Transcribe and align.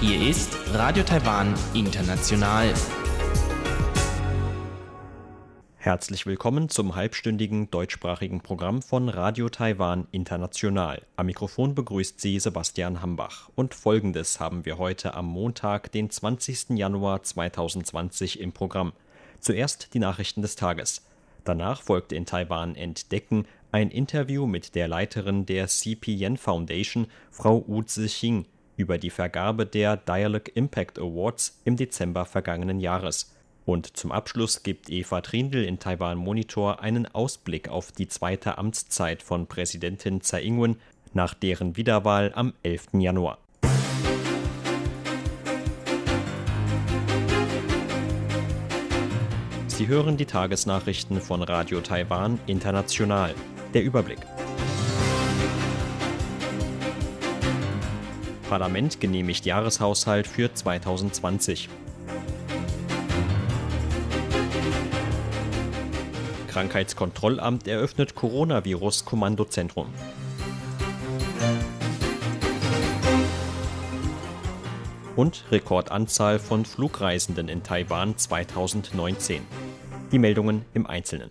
Hier 0.00 0.28
ist 0.28 0.56
Radio 0.72 1.04
Taiwan 1.04 1.54
International. 1.72 2.74
Herzlich 5.76 6.26
willkommen 6.26 6.68
zum 6.68 6.96
halbstündigen 6.96 7.70
deutschsprachigen 7.70 8.40
Programm 8.40 8.82
von 8.82 9.08
Radio 9.08 9.48
Taiwan 9.48 10.08
International. 10.10 11.02
Am 11.14 11.26
Mikrofon 11.26 11.76
begrüßt 11.76 12.20
Sie 12.20 12.40
Sebastian 12.40 13.00
Hambach. 13.00 13.50
Und 13.54 13.74
folgendes 13.74 14.40
haben 14.40 14.64
wir 14.64 14.78
heute 14.78 15.14
am 15.14 15.26
Montag, 15.26 15.92
den 15.92 16.10
20. 16.10 16.70
Januar 16.70 17.22
2020 17.22 18.40
im 18.40 18.50
Programm. 18.50 18.92
Zuerst 19.38 19.94
die 19.94 20.00
Nachrichten 20.00 20.42
des 20.42 20.56
Tages. 20.56 21.02
Danach 21.44 21.82
folgte 21.82 22.16
in 22.16 22.26
Taiwan 22.26 22.74
Entdecken 22.74 23.46
ein 23.72 23.90
Interview 23.90 24.46
mit 24.46 24.74
der 24.74 24.88
Leiterin 24.88 25.46
der 25.46 25.68
CPN 25.68 26.36
Foundation, 26.36 27.06
Frau 27.30 27.64
Wu 27.66 27.82
Zixing, 27.82 28.46
über 28.76 28.98
die 28.98 29.10
Vergabe 29.10 29.66
der 29.66 29.96
Dialogue 29.96 30.50
Impact 30.54 30.98
Awards 30.98 31.60
im 31.64 31.76
Dezember 31.76 32.24
vergangenen 32.24 32.80
Jahres. 32.80 33.34
Und 33.66 33.96
zum 33.96 34.10
Abschluss 34.10 34.62
gibt 34.62 34.90
Eva 34.90 35.20
Trindl 35.20 35.64
in 35.64 35.78
Taiwan 35.78 36.18
Monitor 36.18 36.80
einen 36.80 37.06
Ausblick 37.06 37.68
auf 37.68 37.92
die 37.92 38.08
zweite 38.08 38.58
Amtszeit 38.58 39.22
von 39.22 39.46
Präsidentin 39.46 40.22
Tsai 40.22 40.42
Ing-wen 40.42 40.76
nach 41.12 41.34
deren 41.34 41.76
Wiederwahl 41.76 42.32
am 42.34 42.54
11. 42.62 42.88
Januar. 42.94 43.38
Sie 49.80 49.88
hören 49.88 50.18
die 50.18 50.26
Tagesnachrichten 50.26 51.22
von 51.22 51.42
Radio 51.42 51.80
Taiwan 51.80 52.38
International. 52.44 53.34
Der 53.72 53.82
Überblick. 53.82 54.18
Parlament 58.50 59.00
genehmigt 59.00 59.46
Jahreshaushalt 59.46 60.26
für 60.26 60.52
2020. 60.52 61.70
Krankheitskontrollamt 66.48 67.66
eröffnet 67.66 68.14
Coronavirus-Kommandozentrum. 68.14 69.86
Und 75.16 75.44
Rekordanzahl 75.50 76.38
von 76.38 76.66
Flugreisenden 76.66 77.48
in 77.48 77.62
Taiwan 77.62 78.18
2019. 78.18 79.69
Die 80.12 80.18
Meldungen 80.18 80.64
im 80.74 80.88
Einzelnen. 80.88 81.30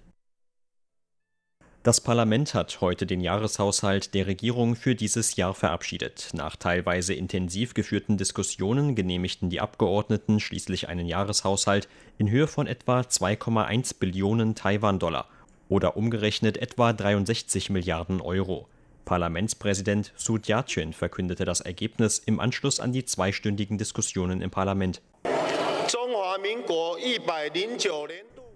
Das 1.84 2.00
Parlament 2.00 2.54
hat 2.54 2.80
heute 2.80 3.06
den 3.06 3.20
Jahreshaushalt 3.20 4.14
der 4.14 4.28
Regierung 4.28 4.78
für 4.78 4.96
dieses 4.96 5.36
Jahr 5.36 5.54
verabschiedet. 5.54 6.30
Nach 6.34 6.56
teilweise 6.56 7.14
intensiv 7.14 7.74
geführten 7.74 8.16
Diskussionen 8.16 8.96
genehmigten 8.96 9.50
die 9.50 9.60
Abgeordneten 9.60 10.40
schließlich 10.40 10.88
einen 10.88 11.08
Jahreshaushalt 11.08 11.90
in 12.18 12.30
Höhe 12.30 12.48
von 12.48 12.68
etwa 12.68 13.02
2,1 13.02 14.00
Billionen 14.00 14.56
Taiwan-Dollar 14.56 15.28
oder 15.68 15.98
umgerechnet 15.98 16.58
etwa 16.58 16.94
63 16.94 17.70
Milliarden 17.70 18.22
Euro. 18.22 18.70
Parlamentspräsident 19.04 20.14
Su 20.16 20.38
Jia-chun 20.38 20.94
verkündete 20.94 21.44
das 21.44 21.60
Ergebnis 21.60 22.20
im 22.20 22.40
Anschluss 22.40 22.80
an 22.80 22.94
die 22.94 23.04
zweistündigen 23.04 23.78
Diskussionen 23.78 24.42
im 24.42 24.52
Parlament. 24.52 25.02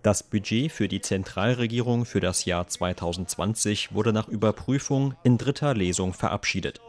Das 0.04 0.22
Budget 0.22 0.70
für 0.70 0.90
die 0.90 1.00
Zentralregierung 1.00 2.04
für 2.04 2.20
das 2.20 2.44
Jahr 2.44 2.68
2020 2.68 3.94
wurde 3.94 4.12
nach 4.12 4.28
Überprüfung 4.28 5.16
in 5.24 5.38
dritter 5.38 5.74
Lesung 5.74 6.12
verabschiedet. 6.12 6.82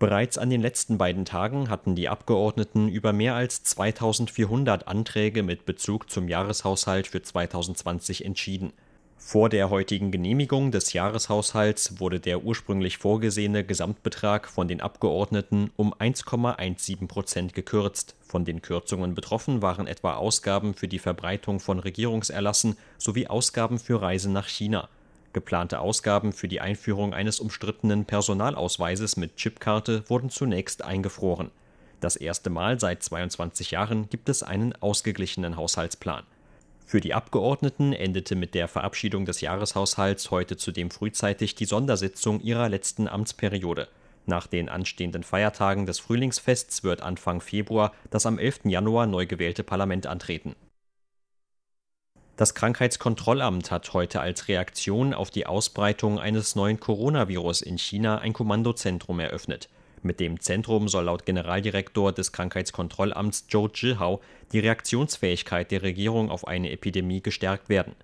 Bereits 0.00 0.38
an 0.38 0.50
den 0.50 0.60
letzten 0.60 0.98
beiden 0.98 1.24
Tagen 1.24 1.68
hatten 1.68 1.94
die 1.94 2.08
Abgeordneten 2.08 2.88
über 2.88 3.12
mehr 3.12 3.36
als 3.36 3.62
2400 3.62 4.88
Anträge 4.88 5.44
mit 5.44 5.64
Bezug 5.64 6.10
zum 6.10 6.26
Jahreshaushalt 6.26 7.06
für 7.06 7.22
2020 7.22 8.24
entschieden. 8.24 8.72
Vor 9.24 9.48
der 9.48 9.70
heutigen 9.70 10.10
Genehmigung 10.10 10.72
des 10.72 10.92
Jahreshaushalts 10.92 12.00
wurde 12.00 12.20
der 12.20 12.44
ursprünglich 12.44 12.98
vorgesehene 12.98 13.64
Gesamtbetrag 13.64 14.46
von 14.46 14.68
den 14.68 14.82
Abgeordneten 14.82 15.70
um 15.76 15.94
1,17 15.94 17.06
Prozent 17.08 17.54
gekürzt. 17.54 18.14
Von 18.20 18.44
den 18.44 18.60
Kürzungen 18.60 19.14
betroffen 19.14 19.62
waren 19.62 19.86
etwa 19.86 20.16
Ausgaben 20.16 20.74
für 20.74 20.88
die 20.88 20.98
Verbreitung 20.98 21.60
von 21.60 21.78
Regierungserlassen 21.78 22.76
sowie 22.98 23.28
Ausgaben 23.28 23.78
für 23.78 24.02
Reisen 24.02 24.34
nach 24.34 24.48
China. 24.48 24.90
Geplante 25.32 25.78
Ausgaben 25.78 26.34
für 26.34 26.48
die 26.48 26.60
Einführung 26.60 27.14
eines 27.14 27.40
umstrittenen 27.40 28.04
Personalausweises 28.04 29.16
mit 29.16 29.36
Chipkarte 29.36 30.02
wurden 30.10 30.28
zunächst 30.28 30.84
eingefroren. 30.84 31.50
Das 32.00 32.16
erste 32.16 32.50
Mal 32.50 32.78
seit 32.78 33.02
22 33.02 33.70
Jahren 33.70 34.10
gibt 34.10 34.28
es 34.28 34.42
einen 34.42 34.74
ausgeglichenen 34.82 35.56
Haushaltsplan. 35.56 36.24
Für 36.92 37.00
die 37.00 37.14
Abgeordneten 37.14 37.94
endete 37.94 38.34
mit 38.34 38.54
der 38.54 38.68
Verabschiedung 38.68 39.24
des 39.24 39.40
Jahreshaushalts 39.40 40.30
heute 40.30 40.58
zudem 40.58 40.90
frühzeitig 40.90 41.54
die 41.54 41.64
Sondersitzung 41.64 42.38
ihrer 42.42 42.68
letzten 42.68 43.08
Amtsperiode. 43.08 43.88
Nach 44.26 44.46
den 44.46 44.68
anstehenden 44.68 45.22
Feiertagen 45.22 45.86
des 45.86 46.00
Frühlingsfests 46.00 46.84
wird 46.84 47.00
Anfang 47.00 47.40
Februar 47.40 47.94
das 48.10 48.26
am 48.26 48.38
11. 48.38 48.66
Januar 48.66 49.06
neu 49.06 49.24
gewählte 49.24 49.64
Parlament 49.64 50.06
antreten. 50.06 50.54
Das 52.36 52.54
Krankheitskontrollamt 52.54 53.70
hat 53.70 53.94
heute 53.94 54.20
als 54.20 54.48
Reaktion 54.48 55.14
auf 55.14 55.30
die 55.30 55.46
Ausbreitung 55.46 56.20
eines 56.20 56.56
neuen 56.56 56.78
Coronavirus 56.78 57.62
in 57.62 57.78
China 57.78 58.18
ein 58.18 58.34
Kommandozentrum 58.34 59.18
eröffnet. 59.18 59.70
Mit 60.04 60.18
dem 60.18 60.40
Zentrum 60.40 60.88
soll 60.88 61.04
laut 61.04 61.24
Generaldirektor 61.26 62.12
des 62.12 62.32
Krankheitskontrollamts 62.32 63.46
Zhou 63.46 63.68
Zhihao 63.68 64.20
die 64.50 64.58
Reaktionsfähigkeit 64.58 65.70
der 65.70 65.82
Regierung 65.82 66.28
auf 66.28 66.46
eine 66.46 66.72
Epidemie 66.72 67.22
gestärkt 67.22 67.68
werden. 67.68 67.94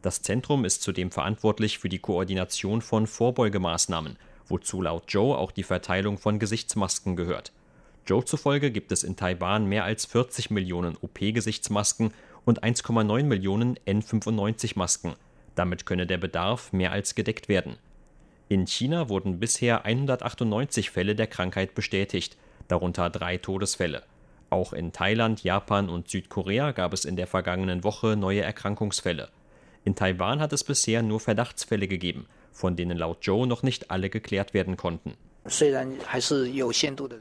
Das 0.00 0.22
Zentrum 0.22 0.64
ist 0.64 0.82
zudem 0.82 1.10
verantwortlich 1.10 1.78
für 1.78 1.90
die 1.90 1.98
Koordination 1.98 2.80
von 2.80 3.06
Vorbeugemaßnahmen, 3.06 4.16
wozu 4.48 4.80
laut 4.80 5.10
Zhou 5.10 5.34
auch 5.34 5.52
die 5.52 5.62
Verteilung 5.62 6.16
von 6.16 6.38
Gesichtsmasken 6.38 7.16
gehört. 7.16 7.52
Zhou 8.06 8.22
zufolge 8.22 8.70
gibt 8.70 8.90
es 8.90 9.04
in 9.04 9.16
Taiwan 9.16 9.66
mehr 9.66 9.84
als 9.84 10.06
40 10.06 10.50
Millionen 10.50 10.96
OP-Gesichtsmasken 10.96 12.14
und 12.46 12.64
1,9 12.64 13.24
Millionen 13.24 13.78
N95-Masken. 13.86 15.14
Damit 15.54 15.84
könne 15.84 16.06
der 16.06 16.18
Bedarf 16.18 16.72
mehr 16.72 16.92
als 16.92 17.14
gedeckt 17.14 17.48
werden. 17.48 17.76
In 18.52 18.66
China 18.66 19.08
wurden 19.08 19.40
bisher 19.40 19.86
198 19.86 20.90
Fälle 20.90 21.14
der 21.14 21.26
Krankheit 21.26 21.74
bestätigt, 21.74 22.36
darunter 22.68 23.08
drei 23.08 23.38
Todesfälle. 23.38 24.02
Auch 24.50 24.74
in 24.74 24.92
Thailand, 24.92 25.42
Japan 25.42 25.88
und 25.88 26.10
Südkorea 26.10 26.72
gab 26.72 26.92
es 26.92 27.06
in 27.06 27.16
der 27.16 27.26
vergangenen 27.26 27.82
Woche 27.82 28.14
neue 28.14 28.42
Erkrankungsfälle. 28.42 29.30
In 29.84 29.94
Taiwan 29.94 30.38
hat 30.38 30.52
es 30.52 30.64
bisher 30.64 31.00
nur 31.00 31.18
Verdachtsfälle 31.18 31.88
gegeben, 31.88 32.26
von 32.52 32.76
denen 32.76 32.98
laut 32.98 33.20
Joe 33.22 33.46
noch 33.46 33.62
nicht 33.62 33.90
alle 33.90 34.10
geklärt 34.10 34.52
werden 34.52 34.76
konnten. 34.76 35.14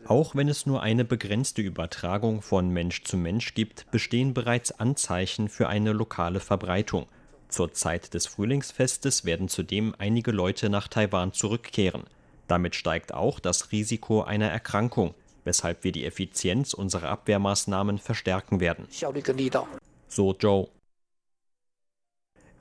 Auch 0.08 0.36
wenn 0.36 0.50
es 0.50 0.66
nur 0.66 0.84
eine 0.84 1.06
begrenzte 1.06 1.62
Übertragung 1.62 2.42
von 2.42 2.70
Mensch 2.72 3.06
zu 3.06 3.16
Mensch 3.16 3.54
gibt, 3.54 3.90
bestehen 3.90 4.34
bereits 4.34 4.74
Anzeichen 4.74 5.48
für 5.48 5.70
eine 5.70 5.94
lokale 5.94 6.42
Verbreitung. 6.42 7.08
Zur 7.52 7.74
Zeit 7.74 8.14
des 8.14 8.28
Frühlingsfestes 8.28 9.26
werden 9.26 9.50
zudem 9.50 9.94
einige 9.98 10.32
Leute 10.32 10.70
nach 10.70 10.88
Taiwan 10.88 11.34
zurückkehren. 11.34 12.06
Damit 12.48 12.76
steigt 12.76 13.14
auch 13.14 13.42
das 13.42 13.74
Risiko 13.74 14.24
einer 14.24 14.48
Erkrankung, 14.48 15.14
weshalb 15.44 15.84
wir 15.84 15.92
die 15.92 16.06
Effizienz 16.06 16.74
unserer 16.74 17.10
Abwehrmaßnahmen 17.10 18.00
verstärken 18.00 18.62
werden. 18.62 18.88
So 20.08 20.34
Joe. 20.40 20.70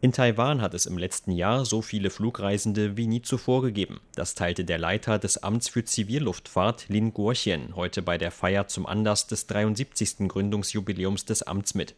In 0.01 0.13
Taiwan 0.13 0.61
hat 0.61 0.75
es 0.75 0.87
im 0.87 0.99
letzten 0.99 1.31
Jahr 1.31 1.65
so 1.65 1.83
viele 1.83 2.11
Flugreisende 2.11 2.97
wie 2.97 3.07
nie 3.07 3.23
zuvor 3.23 3.63
gegeben. 3.63 4.01
Das 4.17 4.35
teilte 4.35 4.65
der 4.65 4.79
Leiter 4.79 5.21
des 5.21 5.43
Amts 5.43 5.69
für 5.69 5.85
Zivilluftfahrt 5.85 6.89
Lin 6.89 7.13
Guoxian 7.15 7.77
heute 7.77 8.03
bei 8.03 8.19
der 8.19 8.33
Feier 8.33 8.67
zum 8.67 8.87
Anlass 8.87 9.29
des 9.29 9.47
73. 9.47 10.27
Gründungsjubiläums 10.27 11.27
des 11.27 11.45
Amts 11.45 11.75
mit. 11.75 11.95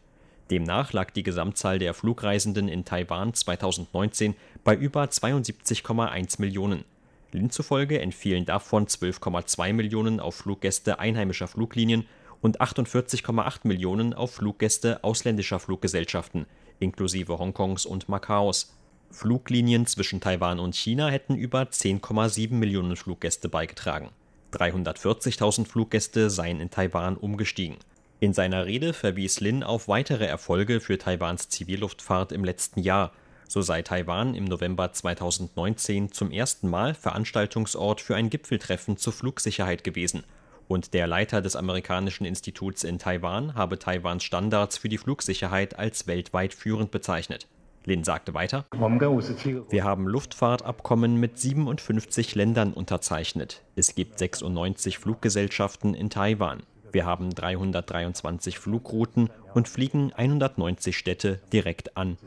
Demnach 0.51 0.93
lag 0.93 1.11
die 1.11 1.23
Gesamtzahl 1.23 1.79
der 1.79 1.93
Flugreisenden 1.93 2.67
in 2.67 2.85
Taiwan 2.85 3.33
2019 3.33 4.35
bei 4.63 4.75
über 4.75 5.03
72,1 5.05 6.41
Millionen. 6.41 6.83
Lin 7.31 7.49
zufolge 7.49 7.99
entfielen 7.99 8.45
davon 8.45 8.87
12,2 8.87 9.73
Millionen 9.73 10.19
auf 10.19 10.35
Fluggäste 10.35 10.99
einheimischer 10.99 11.47
Fluglinien 11.47 12.05
und 12.41 12.61
48,8 12.61 13.61
Millionen 13.63 14.13
auf 14.13 14.35
Fluggäste 14.35 15.03
ausländischer 15.03 15.59
Fluggesellschaften, 15.59 16.45
inklusive 16.79 17.39
Hongkongs 17.39 17.85
und 17.85 18.09
Makaos. 18.09 18.75
Fluglinien 19.11 19.85
zwischen 19.85 20.21
Taiwan 20.21 20.59
und 20.59 20.75
China 20.75 21.07
hätten 21.07 21.35
über 21.35 21.61
10,7 21.63 22.53
Millionen 22.53 22.95
Fluggäste 22.95 23.47
beigetragen. 23.47 24.09
340.000 24.51 25.65
Fluggäste 25.65 26.29
seien 26.29 26.59
in 26.59 26.69
Taiwan 26.69 27.17
umgestiegen. 27.17 27.77
In 28.19 28.33
seiner 28.33 28.65
Rede 28.65 28.93
verwies 28.93 29.39
Lin 29.39 29.63
auf 29.63 29.87
weitere 29.87 30.25
Erfolge 30.25 30.79
für 30.79 30.97
Taiwans 30.97 31.49
Zivilluftfahrt 31.49 32.31
im 32.31 32.43
letzten 32.43 32.79
Jahr. 32.79 33.11
So 33.47 33.61
sei 33.61 33.81
Taiwan 33.81 34.33
im 34.33 34.45
November 34.45 34.91
2019 34.91 36.11
zum 36.11 36.31
ersten 36.31 36.69
Mal 36.69 36.93
Veranstaltungsort 36.93 38.01
für 38.01 38.15
ein 38.15 38.29
Gipfeltreffen 38.29 38.97
zur 38.97 39.13
Flugsicherheit 39.13 39.83
gewesen. 39.83 40.23
Und 40.67 40.93
der 40.93 41.07
Leiter 41.07 41.41
des 41.41 41.55
amerikanischen 41.55 42.25
Instituts 42.25 42.83
in 42.83 42.97
Taiwan 42.97 43.53
habe 43.55 43.77
Taiwans 43.77 44.23
Standards 44.23 44.77
für 44.77 44.89
die 44.89 44.97
Flugsicherheit 44.97 45.77
als 45.77 46.07
weltweit 46.07 46.53
führend 46.53 46.91
bezeichnet. 46.91 47.47
Lin 47.85 48.03
sagte 48.03 48.33
weiter, 48.33 48.65
wir 48.71 49.83
haben 49.83 50.07
Luftfahrtabkommen 50.07 51.19
mit 51.19 51.37
57 51.37 52.33
Ländern 52.35 52.71
unterzeichnet. 52.73 53.61
Es 53.75 53.93
gibt 53.93 54.17
96 54.17 54.97
Fluggesellschaften 54.97 55.93
in 55.93 56.09
Taiwan. 56.09 56.63
Wir 56.93 57.05
haben 57.05 57.33
323 57.33 58.59
Flugrouten 58.59 59.29
und 59.53 59.67
fliegen 59.67 60.13
190 60.13 60.95
Städte 60.95 61.39
direkt 61.51 61.97
an. 61.97 62.17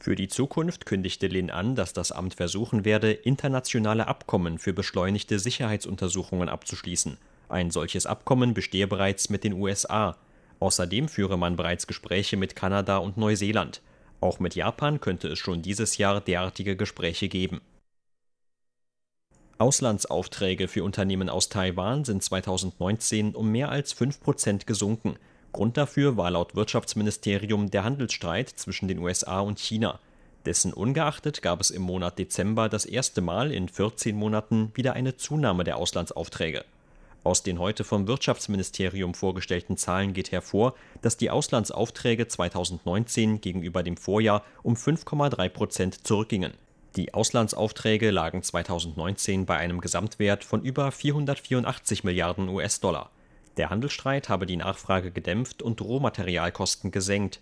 Für 0.00 0.14
die 0.16 0.28
Zukunft 0.28 0.86
kündigte 0.86 1.26
Lin 1.26 1.50
an, 1.50 1.74
dass 1.74 1.92
das 1.92 2.10
Amt 2.10 2.34
versuchen 2.34 2.84
werde, 2.86 3.12
internationale 3.12 4.06
Abkommen 4.06 4.58
für 4.58 4.72
beschleunigte 4.72 5.38
Sicherheitsuntersuchungen 5.38 6.48
abzuschließen. 6.48 7.18
Ein 7.50 7.70
solches 7.70 8.06
Abkommen 8.06 8.54
bestehe 8.54 8.86
bereits 8.86 9.28
mit 9.28 9.44
den 9.44 9.52
USA. 9.52 10.16
Außerdem 10.60 11.08
führe 11.08 11.36
man 11.36 11.56
bereits 11.56 11.86
Gespräche 11.86 12.36
mit 12.36 12.56
Kanada 12.56 12.96
und 12.96 13.18
Neuseeland. 13.18 13.82
Auch 14.20 14.40
mit 14.40 14.54
Japan 14.54 15.00
könnte 15.00 15.28
es 15.28 15.38
schon 15.38 15.62
dieses 15.62 15.98
Jahr 15.98 16.20
derartige 16.20 16.76
Gespräche 16.76 17.28
geben. 17.28 17.60
Auslandsaufträge 19.58 20.68
für 20.68 20.84
Unternehmen 20.84 21.28
aus 21.28 21.48
Taiwan 21.48 22.04
sind 22.04 22.22
2019 22.22 23.34
um 23.34 23.50
mehr 23.50 23.70
als 23.70 23.92
5 23.92 24.20
Prozent 24.20 24.68
gesunken. 24.68 25.16
Grund 25.50 25.76
dafür 25.76 26.16
war 26.16 26.30
laut 26.30 26.54
Wirtschaftsministerium 26.54 27.68
der 27.68 27.82
Handelsstreit 27.82 28.48
zwischen 28.48 28.86
den 28.86 29.00
USA 29.00 29.40
und 29.40 29.58
China. 29.58 29.98
Dessen 30.46 30.72
ungeachtet 30.72 31.42
gab 31.42 31.60
es 31.60 31.70
im 31.70 31.82
Monat 31.82 32.20
Dezember 32.20 32.68
das 32.68 32.86
erste 32.86 33.20
Mal 33.20 33.50
in 33.50 33.68
14 33.68 34.14
Monaten 34.14 34.70
wieder 34.74 34.92
eine 34.92 35.16
Zunahme 35.16 35.64
der 35.64 35.76
Auslandsaufträge. 35.76 36.64
Aus 37.24 37.42
den 37.42 37.58
heute 37.58 37.82
vom 37.82 38.06
Wirtschaftsministerium 38.06 39.12
vorgestellten 39.12 39.76
Zahlen 39.76 40.12
geht 40.12 40.30
hervor, 40.30 40.74
dass 41.02 41.16
die 41.16 41.30
Auslandsaufträge 41.30 42.28
2019 42.28 43.40
gegenüber 43.40 43.82
dem 43.82 43.96
Vorjahr 43.96 44.44
um 44.62 44.74
5,3 44.74 45.48
Prozent 45.48 46.06
zurückgingen. 46.06 46.52
Die 46.96 47.14
Auslandsaufträge 47.14 48.10
lagen 48.10 48.42
2019 48.42 49.46
bei 49.46 49.56
einem 49.56 49.80
Gesamtwert 49.80 50.42
von 50.42 50.62
über 50.62 50.90
484 50.90 52.02
Milliarden 52.02 52.48
US-Dollar. 52.48 53.10
Der 53.56 53.70
Handelsstreit 53.70 54.28
habe 54.28 54.46
die 54.46 54.56
Nachfrage 54.56 55.10
gedämpft 55.10 55.62
und 55.62 55.80
Rohmaterialkosten 55.80 56.90
gesenkt. 56.90 57.40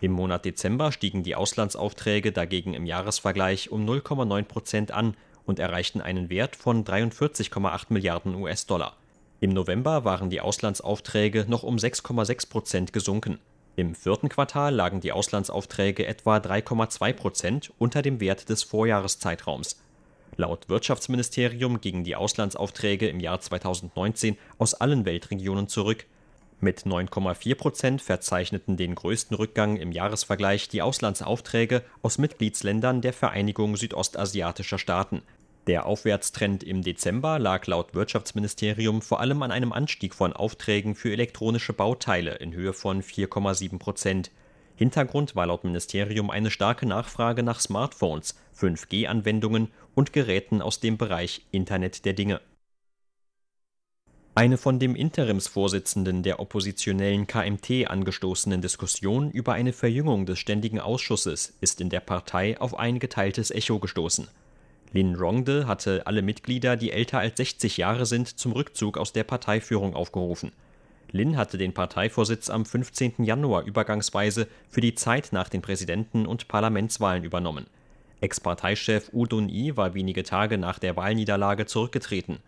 Im 0.00 0.12
Monat 0.12 0.44
Dezember 0.44 0.92
stiegen 0.92 1.22
die 1.22 1.34
Auslandsaufträge 1.34 2.32
dagegen 2.32 2.74
im 2.74 2.86
Jahresvergleich 2.86 3.70
um 3.70 3.84
0,9 3.84 4.44
Prozent 4.44 4.90
an 4.92 5.16
und 5.44 5.58
erreichten 5.58 6.00
einen 6.00 6.30
Wert 6.30 6.56
von 6.56 6.84
43,8 6.84 7.86
Milliarden 7.88 8.34
US-Dollar. 8.36 8.96
Im 9.40 9.50
November 9.50 10.04
waren 10.04 10.30
die 10.30 10.40
Auslandsaufträge 10.40 11.46
noch 11.48 11.62
um 11.62 11.76
6,6 11.76 12.48
Prozent 12.48 12.92
gesunken. 12.92 13.38
Im 13.78 13.94
vierten 13.94 14.28
Quartal 14.28 14.74
lagen 14.74 15.00
die 15.00 15.12
Auslandsaufträge 15.12 16.04
etwa 16.04 16.38
3,2 16.38 17.12
Prozent 17.12 17.72
unter 17.78 18.02
dem 18.02 18.18
Wert 18.18 18.48
des 18.48 18.64
Vorjahreszeitraums. 18.64 19.80
Laut 20.34 20.68
Wirtschaftsministerium 20.68 21.80
gingen 21.80 22.02
die 22.02 22.16
Auslandsaufträge 22.16 23.06
im 23.06 23.20
Jahr 23.20 23.40
2019 23.40 24.36
aus 24.58 24.74
allen 24.74 25.04
Weltregionen 25.04 25.68
zurück. 25.68 26.06
Mit 26.58 26.86
9,4 26.86 27.54
Prozent 27.54 28.02
verzeichneten 28.02 28.76
den 28.76 28.96
größten 28.96 29.36
Rückgang 29.36 29.76
im 29.76 29.92
Jahresvergleich 29.92 30.68
die 30.68 30.82
Auslandsaufträge 30.82 31.84
aus 32.02 32.18
Mitgliedsländern 32.18 33.00
der 33.00 33.12
Vereinigung 33.12 33.76
südostasiatischer 33.76 34.78
Staaten. 34.78 35.22
Der 35.68 35.84
Aufwärtstrend 35.84 36.64
im 36.64 36.80
Dezember 36.80 37.38
lag 37.38 37.66
laut 37.66 37.92
Wirtschaftsministerium 37.92 39.02
vor 39.02 39.20
allem 39.20 39.42
an 39.42 39.52
einem 39.52 39.74
Anstieg 39.74 40.14
von 40.14 40.32
Aufträgen 40.32 40.94
für 40.94 41.12
elektronische 41.12 41.74
Bauteile 41.74 42.36
in 42.36 42.54
Höhe 42.54 42.72
von 42.72 43.02
4,7 43.02 43.78
Prozent. 43.78 44.30
Hintergrund 44.76 45.36
war 45.36 45.44
laut 45.44 45.64
Ministerium 45.64 46.30
eine 46.30 46.50
starke 46.50 46.86
Nachfrage 46.86 47.42
nach 47.42 47.60
Smartphones, 47.60 48.34
5G-Anwendungen 48.58 49.68
und 49.94 50.14
Geräten 50.14 50.62
aus 50.62 50.80
dem 50.80 50.96
Bereich 50.96 51.42
Internet 51.50 52.06
der 52.06 52.14
Dinge. 52.14 52.40
Eine 54.34 54.56
von 54.56 54.78
dem 54.78 54.96
Interimsvorsitzenden 54.96 56.22
der 56.22 56.40
oppositionellen 56.40 57.26
KMT 57.26 57.90
angestoßenen 57.90 58.62
Diskussion 58.62 59.30
über 59.30 59.52
eine 59.52 59.74
Verjüngung 59.74 60.24
des 60.24 60.38
Ständigen 60.38 60.80
Ausschusses 60.80 61.58
ist 61.60 61.82
in 61.82 61.90
der 61.90 62.00
Partei 62.00 62.58
auf 62.58 62.78
ein 62.78 63.00
geteiltes 63.00 63.50
Echo 63.50 63.78
gestoßen. 63.80 64.28
Lin 64.92 65.16
Rongde 65.16 65.66
hatte 65.66 66.06
alle 66.06 66.22
Mitglieder, 66.22 66.76
die 66.76 66.92
älter 66.92 67.18
als 67.18 67.36
60 67.36 67.76
Jahre 67.76 68.06
sind, 68.06 68.38
zum 68.38 68.52
Rückzug 68.52 68.96
aus 68.96 69.12
der 69.12 69.24
Parteiführung 69.24 69.94
aufgerufen. 69.94 70.52
Lin 71.10 71.36
hatte 71.36 71.58
den 71.58 71.74
Parteivorsitz 71.74 72.48
am 72.48 72.64
15. 72.64 73.24
Januar 73.24 73.64
übergangsweise 73.64 74.46
für 74.68 74.80
die 74.80 74.94
Zeit 74.94 75.32
nach 75.32 75.48
den 75.48 75.62
Präsidenten- 75.62 76.26
und 76.26 76.48
Parlamentswahlen 76.48 77.24
übernommen. 77.24 77.66
Ex-Parteichef 78.20 79.10
U 79.12 79.26
Dun-i 79.26 79.76
war 79.76 79.94
wenige 79.94 80.22
Tage 80.22 80.58
nach 80.58 80.78
der 80.78 80.96
Wahlniederlage 80.96 81.66
zurückgetreten. 81.66 82.38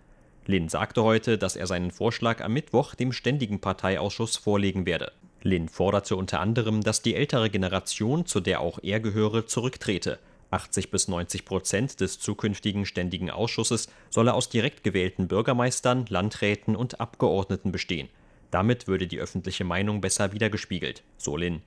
Lin 0.46 0.68
sagte 0.68 1.04
heute, 1.04 1.38
dass 1.38 1.56
er 1.56 1.66
seinen 1.66 1.90
Vorschlag 1.90 2.42
am 2.42 2.54
Mittwoch 2.54 2.94
dem 2.94 3.12
Ständigen 3.12 3.60
Parteiausschuss 3.60 4.36
vorlegen 4.36 4.86
werde. 4.86 5.12
Lin 5.42 5.68
forderte 5.68 6.16
unter 6.16 6.40
anderem, 6.40 6.82
dass 6.82 7.02
die 7.02 7.14
ältere 7.14 7.50
Generation, 7.50 8.26
zu 8.26 8.40
der 8.40 8.60
auch 8.60 8.78
er 8.82 9.00
gehöre, 9.00 9.46
zurücktrete– 9.46 10.18
80 10.50 10.90
bis 10.90 11.08
90 11.08 11.44
Prozent 11.44 12.00
des 12.00 12.18
zukünftigen 12.18 12.86
Ständigen 12.86 13.30
Ausschusses 13.30 13.88
solle 14.08 14.34
aus 14.34 14.48
direkt 14.48 14.82
gewählten 14.82 15.28
Bürgermeistern, 15.28 16.06
Landräten 16.08 16.74
und 16.76 17.00
Abgeordneten 17.00 17.72
bestehen. 17.72 18.08
Damit 18.50 18.88
würde 18.88 19.06
die 19.06 19.20
öffentliche 19.20 19.64
Meinung 19.64 20.00
besser 20.00 20.32
wiedergespiegelt, 20.32 21.04
so 21.16 21.36
Lin. 21.36 21.62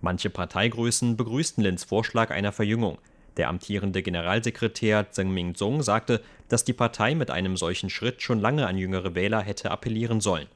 Manche 0.00 0.30
Parteigrößen 0.30 1.16
begrüßten 1.16 1.62
Lins 1.62 1.84
Vorschlag 1.84 2.30
einer 2.30 2.52
Verjüngung. 2.52 2.98
Der 3.36 3.48
amtierende 3.48 4.02
Generalsekretär 4.02 5.10
Zheng 5.10 5.30
Ming-Zong 5.30 5.82
sagte, 5.82 6.22
dass 6.48 6.64
die 6.64 6.72
Partei 6.72 7.14
mit 7.14 7.30
einem 7.30 7.56
solchen 7.56 7.88
Schritt 7.88 8.20
schon 8.20 8.40
lange 8.40 8.66
an 8.66 8.76
jüngere 8.76 9.14
Wähler 9.14 9.40
hätte 9.40 9.70
appellieren 9.70 10.20
sollen. 10.20 10.48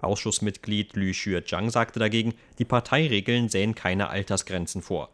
Ausschussmitglied 0.00 0.96
Lü 0.96 1.12
Xue-Zhang 1.12 1.70
sagte 1.70 1.98
dagegen, 1.98 2.34
die 2.58 2.64
Parteiregeln 2.64 3.48
sähen 3.48 3.74
keine 3.74 4.08
Altersgrenzen 4.08 4.82
vor. 4.82 5.10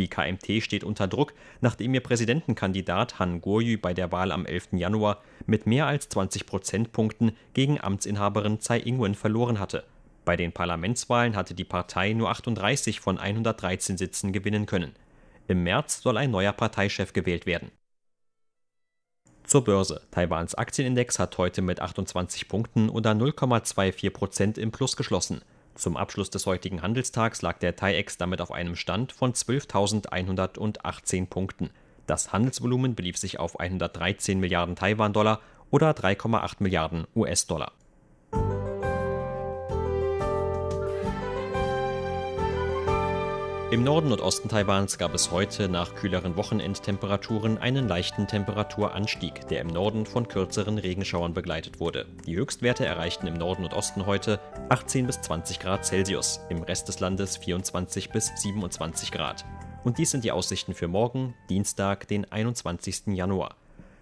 Die 0.00 0.08
KMT 0.08 0.62
steht 0.62 0.82
unter 0.82 1.06
Druck, 1.06 1.34
nachdem 1.60 1.92
ihr 1.92 2.00
Präsidentenkandidat 2.00 3.18
Han 3.18 3.42
Guoyu 3.42 3.76
bei 3.78 3.92
der 3.92 4.10
Wahl 4.10 4.32
am 4.32 4.46
11. 4.46 4.68
Januar 4.72 5.20
mit 5.44 5.66
mehr 5.66 5.86
als 5.86 6.08
20 6.08 6.46
Prozentpunkten 6.46 7.36
gegen 7.52 7.78
Amtsinhaberin 7.78 8.60
Tsai 8.60 8.78
Ing-wen 8.78 9.14
verloren 9.14 9.60
hatte. 9.60 9.84
Bei 10.24 10.36
den 10.36 10.52
Parlamentswahlen 10.52 11.36
hatte 11.36 11.52
die 11.52 11.64
Partei 11.64 12.14
nur 12.14 12.30
38 12.30 12.98
von 12.98 13.18
113 13.18 13.98
Sitzen 13.98 14.32
gewinnen 14.32 14.64
können. 14.64 14.94
Im 15.48 15.64
März 15.64 16.00
soll 16.00 16.16
ein 16.16 16.30
neuer 16.30 16.54
Parteichef 16.54 17.12
gewählt 17.12 17.44
werden. 17.44 17.70
Zur 19.44 19.64
Börse. 19.64 20.00
Taiwans 20.12 20.54
Aktienindex 20.54 21.18
hat 21.18 21.36
heute 21.36 21.60
mit 21.60 21.80
28 21.80 22.48
Punkten 22.48 22.88
oder 22.88 23.10
0,24 23.10 24.08
Prozent 24.08 24.56
im 24.56 24.72
Plus 24.72 24.96
geschlossen. 24.96 25.42
Zum 25.80 25.96
Abschluss 25.96 26.28
des 26.28 26.44
heutigen 26.44 26.82
Handelstags 26.82 27.40
lag 27.40 27.58
der 27.58 27.74
TAIEX 27.74 28.18
damit 28.18 28.42
auf 28.42 28.52
einem 28.52 28.76
Stand 28.76 29.12
von 29.12 29.32
12.118 29.32 31.26
Punkten. 31.26 31.70
Das 32.06 32.34
Handelsvolumen 32.34 32.94
belief 32.94 33.16
sich 33.16 33.40
auf 33.40 33.58
113 33.58 34.38
Milliarden 34.38 34.76
Taiwan-Dollar 34.76 35.40
oder 35.70 35.92
3,8 35.92 36.56
Milliarden 36.58 37.06
US-Dollar. 37.16 37.72
Im 43.70 43.84
Norden 43.84 44.10
und 44.10 44.20
Osten 44.20 44.48
Taiwans 44.48 44.98
gab 44.98 45.14
es 45.14 45.30
heute 45.30 45.68
nach 45.68 45.94
kühleren 45.94 46.34
Wochenendtemperaturen 46.34 47.56
einen 47.56 47.86
leichten 47.86 48.26
Temperaturanstieg, 48.26 49.46
der 49.46 49.60
im 49.60 49.68
Norden 49.68 50.06
von 50.06 50.26
kürzeren 50.26 50.76
Regenschauern 50.76 51.34
begleitet 51.34 51.78
wurde. 51.78 52.04
Die 52.26 52.34
Höchstwerte 52.34 52.84
erreichten 52.84 53.28
im 53.28 53.34
Norden 53.34 53.62
und 53.62 53.72
Osten 53.72 54.06
heute 54.06 54.40
18 54.70 55.06
bis 55.06 55.20
20 55.20 55.60
Grad 55.60 55.86
Celsius, 55.86 56.40
im 56.48 56.64
Rest 56.64 56.88
des 56.88 56.98
Landes 56.98 57.36
24 57.36 58.10
bis 58.10 58.32
27 58.34 59.12
Grad. 59.12 59.44
Und 59.84 59.98
dies 59.98 60.10
sind 60.10 60.24
die 60.24 60.32
Aussichten 60.32 60.74
für 60.74 60.88
morgen, 60.88 61.34
Dienstag, 61.48 62.08
den 62.08 62.24
21. 62.24 63.14
Januar. 63.14 63.54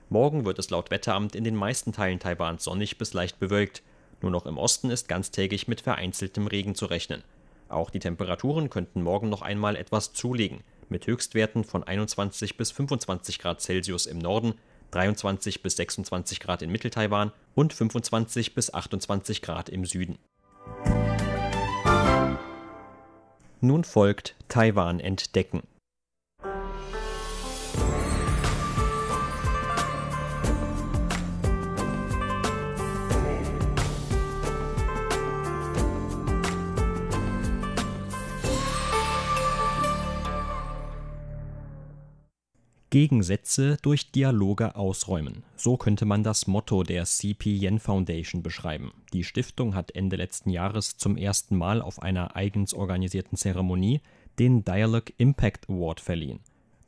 Morgen 0.08 0.46
wird 0.46 0.58
es 0.58 0.70
laut 0.70 0.90
Wetteramt 0.90 1.36
in 1.36 1.44
den 1.44 1.54
meisten 1.54 1.92
Teilen 1.92 2.20
Taiwans 2.20 2.64
sonnig 2.64 2.96
bis 2.96 3.12
leicht 3.12 3.38
bewölkt. 3.38 3.82
Nur 4.22 4.30
noch 4.30 4.46
im 4.46 4.56
Osten 4.56 4.88
ist 4.88 5.08
ganztägig 5.08 5.68
mit 5.68 5.82
vereinzeltem 5.82 6.46
Regen 6.46 6.74
zu 6.74 6.86
rechnen. 6.86 7.22
Auch 7.68 7.90
die 7.90 7.98
Temperaturen 7.98 8.70
könnten 8.70 9.02
morgen 9.02 9.28
noch 9.28 9.42
einmal 9.42 9.76
etwas 9.76 10.12
zulegen, 10.12 10.62
mit 10.88 11.06
Höchstwerten 11.06 11.64
von 11.64 11.84
21 11.84 12.56
bis 12.56 12.70
25 12.70 13.38
Grad 13.38 13.60
Celsius 13.60 14.06
im 14.06 14.18
Norden, 14.18 14.54
23 14.92 15.62
bis 15.62 15.76
26 15.76 16.40
Grad 16.40 16.62
in 16.62 16.72
Mitteltaiwan 16.72 17.32
und 17.54 17.74
25 17.74 18.54
bis 18.54 18.72
28 18.72 19.42
Grad 19.42 19.68
im 19.68 19.84
Süden. 19.84 20.18
Nun 23.60 23.84
folgt 23.84 24.34
Taiwan 24.48 25.00
entdecken. 25.00 25.62
Gegensätze 42.90 43.76
durch 43.82 44.12
Dialoge 44.12 44.74
ausräumen. 44.74 45.42
So 45.56 45.76
könnte 45.76 46.06
man 46.06 46.22
das 46.22 46.46
Motto 46.46 46.82
der 46.82 47.04
CP 47.04 47.54
Yen 47.54 47.78
Foundation 47.80 48.42
beschreiben. 48.42 48.92
Die 49.12 49.24
Stiftung 49.24 49.74
hat 49.74 49.94
Ende 49.94 50.16
letzten 50.16 50.48
Jahres 50.48 50.96
zum 50.96 51.18
ersten 51.18 51.56
Mal 51.56 51.82
auf 51.82 52.00
einer 52.00 52.34
eigens 52.34 52.72
organisierten 52.72 53.36
Zeremonie 53.36 54.00
den 54.38 54.64
Dialogue 54.64 55.12
Impact 55.18 55.68
Award 55.68 56.00
verliehen. 56.00 56.40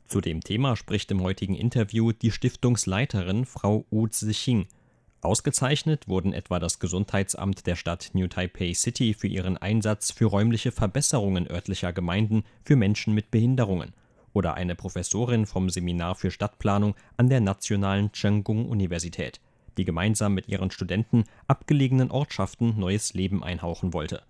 Zu 0.07 0.21
dem 0.21 0.41
Thema 0.41 0.75
spricht 0.75 1.11
im 1.11 1.21
heutigen 1.21 1.53
Interview 1.53 2.11
die 2.11 2.31
Stiftungsleiterin 2.31 3.45
Frau 3.45 3.85
Wu 3.91 4.07
Zixing. 4.07 4.65
Ausgezeichnet 5.21 6.07
wurden 6.07 6.33
etwa 6.33 6.59
das 6.59 6.79
Gesundheitsamt 6.79 7.67
der 7.67 7.75
Stadt 7.75 8.09
New 8.13 8.27
Taipei 8.27 8.73
City 8.73 9.13
für 9.13 9.27
ihren 9.27 9.57
Einsatz 9.57 10.11
für 10.11 10.25
räumliche 10.25 10.71
Verbesserungen 10.71 11.47
örtlicher 11.47 11.93
Gemeinden 11.93 12.43
für 12.63 12.75
Menschen 12.75 13.13
mit 13.13 13.29
Behinderungen 13.29 13.93
oder 14.33 14.53
eine 14.55 14.75
Professorin 14.75 15.45
vom 15.45 15.69
Seminar 15.69 16.15
für 16.15 16.31
Stadtplanung 16.31 16.95
an 17.17 17.29
der 17.29 17.41
Nationalen 17.41 18.11
Chenggung-Universität, 18.11 19.39
die 19.77 19.85
gemeinsam 19.85 20.33
mit 20.33 20.47
ihren 20.47 20.71
Studenten 20.71 21.23
abgelegenen 21.47 22.11
Ortschaften 22.11 22.79
neues 22.79 23.13
Leben 23.13 23.43
einhauchen 23.43 23.93
wollte. 23.93 24.23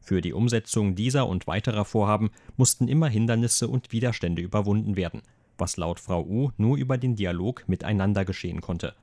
Für 0.00 0.20
die 0.20 0.32
Umsetzung 0.32 0.94
dieser 0.96 1.28
und 1.28 1.46
weiterer 1.46 1.84
Vorhaben 1.84 2.30
mussten 2.56 2.88
immer 2.88 3.08
Hindernisse 3.08 3.68
und 3.68 3.92
Widerstände 3.92 4.42
überwunden 4.42 4.96
werden, 4.96 5.22
was 5.58 5.76
laut 5.76 6.00
Frau 6.00 6.24
U 6.24 6.50
nur 6.56 6.76
über 6.76 6.98
den 6.98 7.14
Dialog 7.14 7.64
miteinander 7.68 8.24
geschehen 8.24 8.60
konnte. 8.60 8.94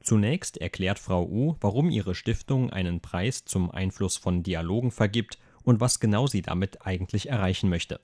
Zunächst 0.00 0.56
erklärt 0.56 0.98
Frau 0.98 1.24
U, 1.24 1.56
warum 1.60 1.90
ihre 1.90 2.14
Stiftung 2.14 2.70
einen 2.70 3.00
Preis 3.00 3.44
zum 3.44 3.70
Einfluss 3.70 4.16
von 4.16 4.44
Dialogen 4.44 4.92
vergibt 4.92 5.38
und 5.64 5.80
was 5.80 5.98
genau 5.98 6.26
sie 6.28 6.40
damit 6.40 6.86
eigentlich 6.86 7.28
erreichen 7.28 7.68
möchte. 7.68 8.00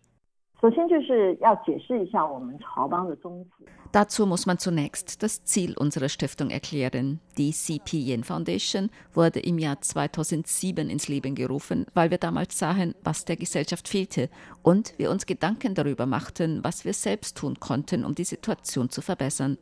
Dazu 3.92 4.26
muss 4.26 4.46
man 4.46 4.58
zunächst 4.58 5.22
das 5.22 5.44
Ziel 5.44 5.76
unserer 5.76 6.08
Stiftung 6.08 6.48
erklären. 6.48 7.20
Die 7.36 7.52
CP 7.52 7.98
Yen 7.98 8.24
Foundation 8.24 8.88
wurde 9.12 9.40
im 9.40 9.58
Jahr 9.58 9.82
2007 9.82 10.88
ins 10.88 11.06
Leben 11.06 11.34
gerufen, 11.34 11.84
weil 11.92 12.10
wir 12.10 12.16
damals 12.16 12.58
sahen, 12.58 12.94
was 13.04 13.26
der 13.26 13.36
Gesellschaft 13.36 13.88
fehlte 13.88 14.30
und 14.62 14.94
wir 14.98 15.10
uns 15.10 15.26
Gedanken 15.26 15.74
darüber 15.74 16.06
machten, 16.06 16.64
was 16.64 16.86
wir 16.86 16.94
selbst 16.94 17.36
tun 17.36 17.60
konnten, 17.60 18.02
um 18.02 18.14
die 18.14 18.24
Situation 18.24 18.88
zu 18.88 19.02
verbessern. 19.02 19.58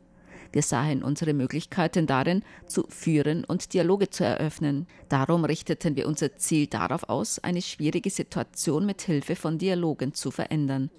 Wir 0.53 0.61
sahen 0.61 1.03
unsere 1.03 1.33
Möglichkeiten 1.33 2.05
darin, 2.05 2.43
zu 2.67 2.85
führen 2.87 3.43
und 3.43 3.73
Dialoge 3.73 4.11
zu 4.11 4.23
eröffnen. 4.23 4.85
Darum 5.09 5.45
richteten 5.45 5.95
wir 5.95 6.07
unser 6.07 6.37
Ziel 6.37 6.67
darauf 6.67 7.09
aus, 7.09 7.39
eine 7.39 7.63
schwierige 7.63 8.11
Situation 8.11 8.85
mit 8.85 9.01
Hilfe 9.01 9.35
von 9.35 9.57
Dialogen 9.57 10.13
zu 10.13 10.29
verändern. 10.29 10.91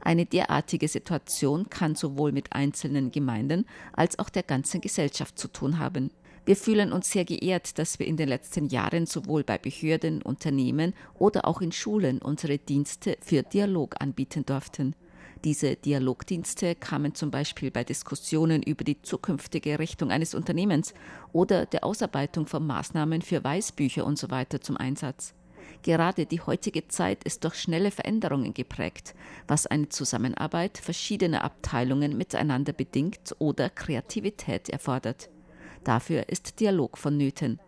Eine 0.00 0.24
derartige 0.24 0.88
Situation 0.88 1.68
kann 1.68 1.94
sowohl 1.94 2.32
mit 2.32 2.54
einzelnen 2.54 3.12
Gemeinden 3.12 3.66
als 3.92 4.18
auch 4.18 4.30
der 4.30 4.42
ganzen 4.44 4.80
Gesellschaft 4.80 5.38
zu 5.38 5.48
tun 5.48 5.78
haben. 5.78 6.10
Wir 6.46 6.56
fühlen 6.56 6.90
uns 6.90 7.10
sehr 7.10 7.26
geehrt, 7.26 7.78
dass 7.78 7.98
wir 7.98 8.06
in 8.06 8.16
den 8.16 8.28
letzten 8.28 8.66
Jahren 8.68 9.04
sowohl 9.04 9.44
bei 9.44 9.58
Behörden, 9.58 10.22
Unternehmen 10.22 10.94
oder 11.14 11.46
auch 11.46 11.60
in 11.60 11.70
Schulen 11.70 12.18
unsere 12.18 12.56
Dienste 12.56 13.18
für 13.20 13.42
Dialog 13.42 13.94
anbieten 14.00 14.44
durften. 14.46 14.96
Diese 15.44 15.74
Dialogdienste 15.74 16.76
kamen 16.76 17.16
zum 17.16 17.32
Beispiel 17.32 17.72
bei 17.72 17.82
Diskussionen 17.82 18.62
über 18.62 18.84
die 18.84 19.02
zukünftige 19.02 19.80
Richtung 19.80 20.12
eines 20.12 20.34
Unternehmens 20.34 20.94
oder 21.32 21.66
der 21.66 21.82
Ausarbeitung 21.82 22.46
von 22.46 22.64
Maßnahmen 22.64 23.22
für 23.22 23.42
Weißbücher 23.42 24.06
usw. 24.06 24.44
So 24.52 24.58
zum 24.58 24.76
Einsatz. 24.76 25.34
Gerade 25.82 26.26
die 26.26 26.40
heutige 26.40 26.86
Zeit 26.86 27.24
ist 27.24 27.42
durch 27.42 27.56
schnelle 27.56 27.90
Veränderungen 27.90 28.54
geprägt, 28.54 29.14
was 29.48 29.66
eine 29.66 29.88
Zusammenarbeit 29.88 30.78
verschiedener 30.78 31.42
Abteilungen 31.42 32.16
miteinander 32.16 32.72
bedingt 32.72 33.34
oder 33.40 33.68
Kreativität 33.68 34.68
erfordert. 34.68 35.28
Dafür 35.82 36.28
ist 36.28 36.60
Dialog 36.60 36.98
vonnöten. 36.98 37.58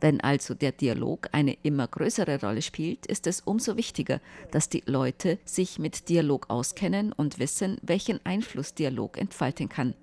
Wenn 0.00 0.20
also 0.20 0.54
der 0.54 0.72
Dialog 0.72 1.28
eine 1.32 1.56
immer 1.62 1.88
größere 1.88 2.40
Rolle 2.40 2.62
spielt, 2.62 3.06
ist 3.06 3.26
es 3.26 3.40
umso 3.40 3.76
wichtiger, 3.76 4.20
dass 4.52 4.68
die 4.68 4.82
Leute 4.86 5.38
sich 5.44 5.78
mit 5.78 6.08
Dialog 6.08 6.48
auskennen 6.48 7.12
und 7.12 7.38
wissen, 7.38 7.78
welchen 7.82 8.24
Einfluss 8.24 8.74
Dialog 8.74 9.18
entfalten 9.18 9.68
kann. 9.68 9.94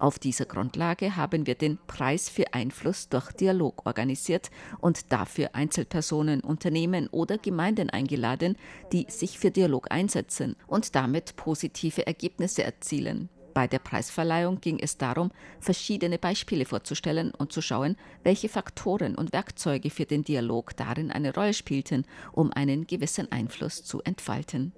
Auf 0.00 0.20
dieser 0.20 0.44
Grundlage 0.44 1.16
haben 1.16 1.46
wir 1.46 1.56
den 1.56 1.78
Preis 1.88 2.28
für 2.28 2.54
Einfluss 2.54 3.08
durch 3.08 3.32
Dialog 3.32 3.84
organisiert 3.84 4.50
und 4.80 5.12
dafür 5.12 5.50
Einzelpersonen, 5.54 6.40
Unternehmen 6.40 7.08
oder 7.08 7.36
Gemeinden 7.36 7.90
eingeladen, 7.90 8.56
die 8.92 9.06
sich 9.08 9.38
für 9.38 9.50
Dialog 9.50 9.90
einsetzen 9.90 10.54
und 10.68 10.94
damit 10.94 11.34
positive 11.34 12.06
Ergebnisse 12.06 12.62
erzielen. 12.62 13.28
Bei 13.58 13.66
der 13.66 13.80
Preisverleihung 13.80 14.60
ging 14.60 14.78
es 14.78 14.98
darum, 14.98 15.32
verschiedene 15.58 16.16
Beispiele 16.16 16.64
vorzustellen 16.64 17.32
und 17.36 17.50
zu 17.50 17.60
schauen, 17.60 17.96
welche 18.22 18.48
Faktoren 18.48 19.16
und 19.16 19.32
Werkzeuge 19.32 19.90
für 19.90 20.04
den 20.04 20.22
Dialog 20.22 20.76
darin 20.76 21.10
eine 21.10 21.34
Rolle 21.34 21.52
spielten, 21.52 22.04
um 22.30 22.52
einen 22.52 22.86
gewissen 22.86 23.32
Einfluss 23.32 23.82
zu 23.82 24.00
entfalten. 24.02 24.72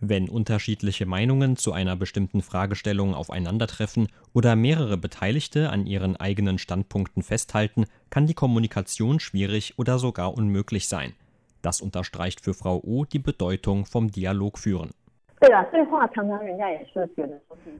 Wenn 0.00 0.28
unterschiedliche 0.28 1.06
Meinungen 1.06 1.56
zu 1.56 1.70
einer 1.70 1.94
bestimmten 1.94 2.42
Fragestellung 2.42 3.14
aufeinandertreffen 3.14 4.08
oder 4.32 4.56
mehrere 4.56 4.98
Beteiligte 4.98 5.70
an 5.70 5.86
ihren 5.86 6.16
eigenen 6.16 6.58
Standpunkten 6.58 7.22
festhalten, 7.22 7.84
kann 8.10 8.26
die 8.26 8.34
Kommunikation 8.34 9.20
schwierig 9.20 9.74
oder 9.78 10.00
sogar 10.00 10.34
unmöglich 10.34 10.88
sein. 10.88 11.14
Das 11.62 11.80
unterstreicht 11.80 12.40
für 12.40 12.54
Frau 12.54 12.82
O 12.82 13.04
die 13.04 13.20
Bedeutung 13.20 13.86
vom 13.86 14.10
Dialog 14.10 14.58
führen. 14.58 14.90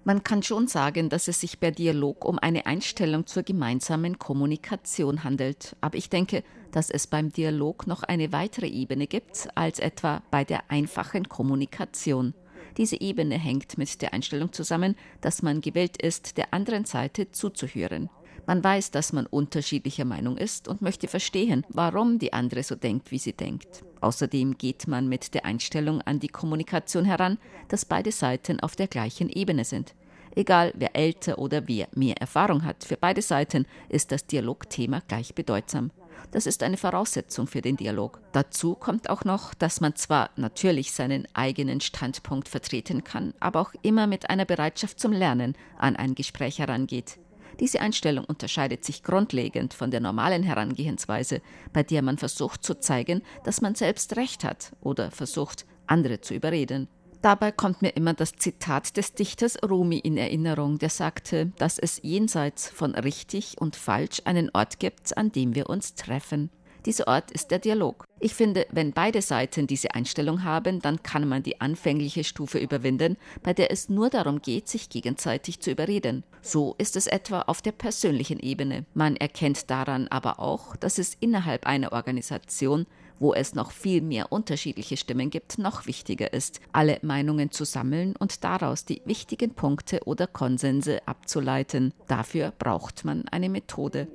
Man 0.04 0.22
kann 0.22 0.42
schon 0.42 0.68
sagen, 0.68 1.08
dass 1.08 1.28
es 1.28 1.40
sich 1.40 1.58
bei 1.58 1.70
Dialog 1.70 2.24
um 2.24 2.38
eine 2.38 2.66
Einstellung 2.66 3.26
zur 3.26 3.42
gemeinsamen 3.42 4.18
Kommunikation 4.18 5.24
handelt. 5.24 5.76
Aber 5.80 5.96
ich 5.96 6.08
denke, 6.08 6.44
dass 6.70 6.90
es 6.90 7.06
beim 7.06 7.30
Dialog 7.30 7.86
noch 7.86 8.02
eine 8.04 8.32
weitere 8.32 8.68
Ebene 8.68 9.06
gibt 9.06 9.48
als 9.54 9.80
etwa 9.80 10.22
bei 10.30 10.44
der 10.44 10.70
einfachen 10.70 11.28
Kommunikation. 11.28 12.34
Diese 12.76 13.00
Ebene 13.00 13.36
hängt 13.36 13.76
mit 13.76 14.00
der 14.02 14.12
Einstellung 14.14 14.52
zusammen, 14.52 14.94
dass 15.20 15.42
man 15.42 15.60
gewillt 15.60 16.00
ist, 16.00 16.36
der 16.36 16.54
anderen 16.54 16.84
Seite 16.84 17.32
zuzuhören. 17.32 18.08
Man 18.48 18.64
weiß, 18.64 18.92
dass 18.92 19.12
man 19.12 19.26
unterschiedlicher 19.26 20.06
Meinung 20.06 20.38
ist 20.38 20.68
und 20.68 20.80
möchte 20.80 21.06
verstehen, 21.06 21.66
warum 21.68 22.18
die 22.18 22.32
andere 22.32 22.62
so 22.62 22.76
denkt, 22.76 23.10
wie 23.10 23.18
sie 23.18 23.34
denkt. 23.34 23.84
Außerdem 24.00 24.56
geht 24.56 24.88
man 24.88 25.06
mit 25.06 25.34
der 25.34 25.44
Einstellung 25.44 26.00
an 26.00 26.18
die 26.18 26.28
Kommunikation 26.28 27.04
heran, 27.04 27.36
dass 27.68 27.84
beide 27.84 28.10
Seiten 28.10 28.58
auf 28.60 28.74
der 28.74 28.86
gleichen 28.86 29.28
Ebene 29.28 29.66
sind. 29.66 29.94
Egal 30.34 30.72
wer 30.78 30.96
älter 30.96 31.38
oder 31.38 31.68
wer 31.68 31.88
mehr 31.94 32.16
Erfahrung 32.16 32.64
hat, 32.64 32.84
für 32.84 32.96
beide 32.96 33.20
Seiten 33.20 33.66
ist 33.90 34.12
das 34.12 34.26
Dialogthema 34.26 35.02
gleich 35.06 35.34
bedeutsam. 35.34 35.90
Das 36.30 36.46
ist 36.46 36.62
eine 36.62 36.78
Voraussetzung 36.78 37.48
für 37.48 37.60
den 37.60 37.76
Dialog. 37.76 38.18
Dazu 38.32 38.74
kommt 38.74 39.10
auch 39.10 39.26
noch, 39.26 39.52
dass 39.52 39.82
man 39.82 39.94
zwar 39.94 40.30
natürlich 40.36 40.92
seinen 40.92 41.28
eigenen 41.34 41.82
Standpunkt 41.82 42.48
vertreten 42.48 43.04
kann, 43.04 43.34
aber 43.40 43.60
auch 43.60 43.74
immer 43.82 44.06
mit 44.06 44.30
einer 44.30 44.46
Bereitschaft 44.46 44.98
zum 44.98 45.12
Lernen 45.12 45.54
an 45.76 45.96
ein 45.96 46.14
Gespräch 46.14 46.60
herangeht. 46.60 47.18
Diese 47.60 47.80
Einstellung 47.80 48.24
unterscheidet 48.24 48.84
sich 48.84 49.02
grundlegend 49.02 49.74
von 49.74 49.90
der 49.90 50.00
normalen 50.00 50.42
Herangehensweise, 50.42 51.42
bei 51.72 51.82
der 51.82 52.02
man 52.02 52.18
versucht 52.18 52.64
zu 52.64 52.78
zeigen, 52.78 53.22
dass 53.44 53.60
man 53.60 53.74
selbst 53.74 54.16
recht 54.16 54.44
hat 54.44 54.72
oder 54.80 55.10
versucht, 55.10 55.66
andere 55.86 56.20
zu 56.20 56.34
überreden. 56.34 56.88
Dabei 57.20 57.50
kommt 57.50 57.82
mir 57.82 57.90
immer 57.90 58.14
das 58.14 58.32
Zitat 58.32 58.96
des 58.96 59.14
Dichters 59.14 59.58
Rumi 59.68 59.98
in 59.98 60.16
Erinnerung, 60.16 60.78
der 60.78 60.90
sagte, 60.90 61.46
dass 61.58 61.78
es 61.80 62.00
jenseits 62.04 62.68
von 62.68 62.94
richtig 62.94 63.56
und 63.58 63.74
falsch 63.74 64.22
einen 64.24 64.50
Ort 64.54 64.78
gibt, 64.78 65.16
an 65.16 65.32
dem 65.32 65.56
wir 65.56 65.68
uns 65.68 65.96
treffen. 65.96 66.50
Dieser 66.88 67.06
Ort 67.06 67.30
ist 67.32 67.50
der 67.50 67.58
Dialog. 67.58 68.06
Ich 68.18 68.32
finde, 68.32 68.66
wenn 68.70 68.94
beide 68.94 69.20
Seiten 69.20 69.66
diese 69.66 69.94
Einstellung 69.94 70.42
haben, 70.42 70.80
dann 70.80 71.02
kann 71.02 71.28
man 71.28 71.42
die 71.42 71.60
anfängliche 71.60 72.24
Stufe 72.24 72.58
überwinden, 72.58 73.18
bei 73.42 73.52
der 73.52 73.70
es 73.70 73.90
nur 73.90 74.08
darum 74.08 74.40
geht, 74.40 74.68
sich 74.68 74.88
gegenseitig 74.88 75.60
zu 75.60 75.70
überreden. 75.70 76.24
So 76.40 76.76
ist 76.78 76.96
es 76.96 77.06
etwa 77.06 77.42
auf 77.42 77.60
der 77.60 77.72
persönlichen 77.72 78.40
Ebene. 78.40 78.86
Man 78.94 79.16
erkennt 79.16 79.68
daran 79.68 80.08
aber 80.08 80.40
auch, 80.40 80.76
dass 80.76 80.96
es 80.96 81.14
innerhalb 81.20 81.66
einer 81.66 81.92
Organisation 81.92 82.86
wo 83.20 83.34
es 83.34 83.52
noch 83.52 83.72
viel 83.72 84.00
mehr 84.00 84.30
unterschiedliche 84.30 84.96
Stimmen 84.96 85.28
gibt, 85.28 85.58
noch 85.58 85.86
wichtiger 85.86 86.32
ist, 86.32 86.60
alle 86.72 87.00
Meinungen 87.02 87.50
zu 87.50 87.64
sammeln 87.64 88.14
und 88.16 88.44
daraus 88.44 88.84
die 88.84 89.02
wichtigen 89.06 89.54
Punkte 89.54 90.04
oder 90.06 90.28
Konsense 90.28 91.00
abzuleiten. 91.04 91.92
Dafür 92.06 92.52
braucht 92.56 93.04
man 93.04 93.26
eine 93.32 93.48
Methode. 93.48 94.06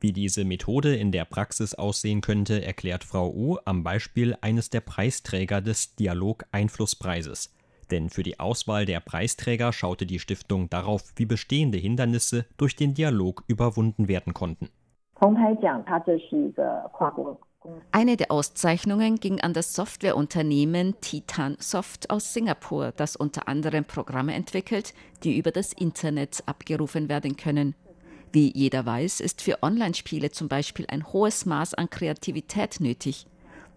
Wie 0.00 0.12
diese 0.14 0.46
Methode 0.46 0.96
in 0.96 1.12
der 1.12 1.26
Praxis 1.26 1.74
aussehen 1.74 2.22
könnte, 2.22 2.64
erklärt 2.64 3.04
Frau 3.04 3.30
U 3.30 3.58
am 3.66 3.84
Beispiel 3.84 4.34
eines 4.40 4.70
der 4.70 4.80
Preisträger 4.80 5.60
des 5.60 5.94
Dialog-Einflusspreises. 5.96 7.54
Denn 7.90 8.08
für 8.08 8.22
die 8.22 8.40
Auswahl 8.40 8.86
der 8.86 9.00
Preisträger 9.00 9.74
schaute 9.74 10.06
die 10.06 10.18
Stiftung 10.18 10.70
darauf, 10.70 11.02
wie 11.16 11.26
bestehende 11.26 11.76
Hindernisse 11.76 12.46
durch 12.56 12.76
den 12.76 12.94
Dialog 12.94 13.44
überwunden 13.46 14.08
werden 14.08 14.32
konnten. 14.32 14.70
Eine 17.92 18.16
der 18.16 18.30
Auszeichnungen 18.30 19.16
ging 19.16 19.40
an 19.42 19.52
das 19.52 19.74
Softwareunternehmen 19.74 20.94
Titan 21.02 21.56
Soft 21.58 22.08
aus 22.08 22.32
Singapur, 22.32 22.92
das 22.96 23.16
unter 23.16 23.48
anderem 23.48 23.84
Programme 23.84 24.32
entwickelt, 24.32 24.94
die 25.24 25.36
über 25.36 25.50
das 25.50 25.74
Internet 25.74 26.42
abgerufen 26.46 27.10
werden 27.10 27.36
können. 27.36 27.74
Wie 28.32 28.52
jeder 28.54 28.86
weiß, 28.86 29.20
ist 29.20 29.42
für 29.42 29.62
Online-Spiele 29.62 30.30
zum 30.30 30.48
Beispiel 30.48 30.86
ein 30.88 31.12
hohes 31.12 31.46
Maß 31.46 31.74
an 31.74 31.90
Kreativität 31.90 32.80
nötig. 32.80 33.26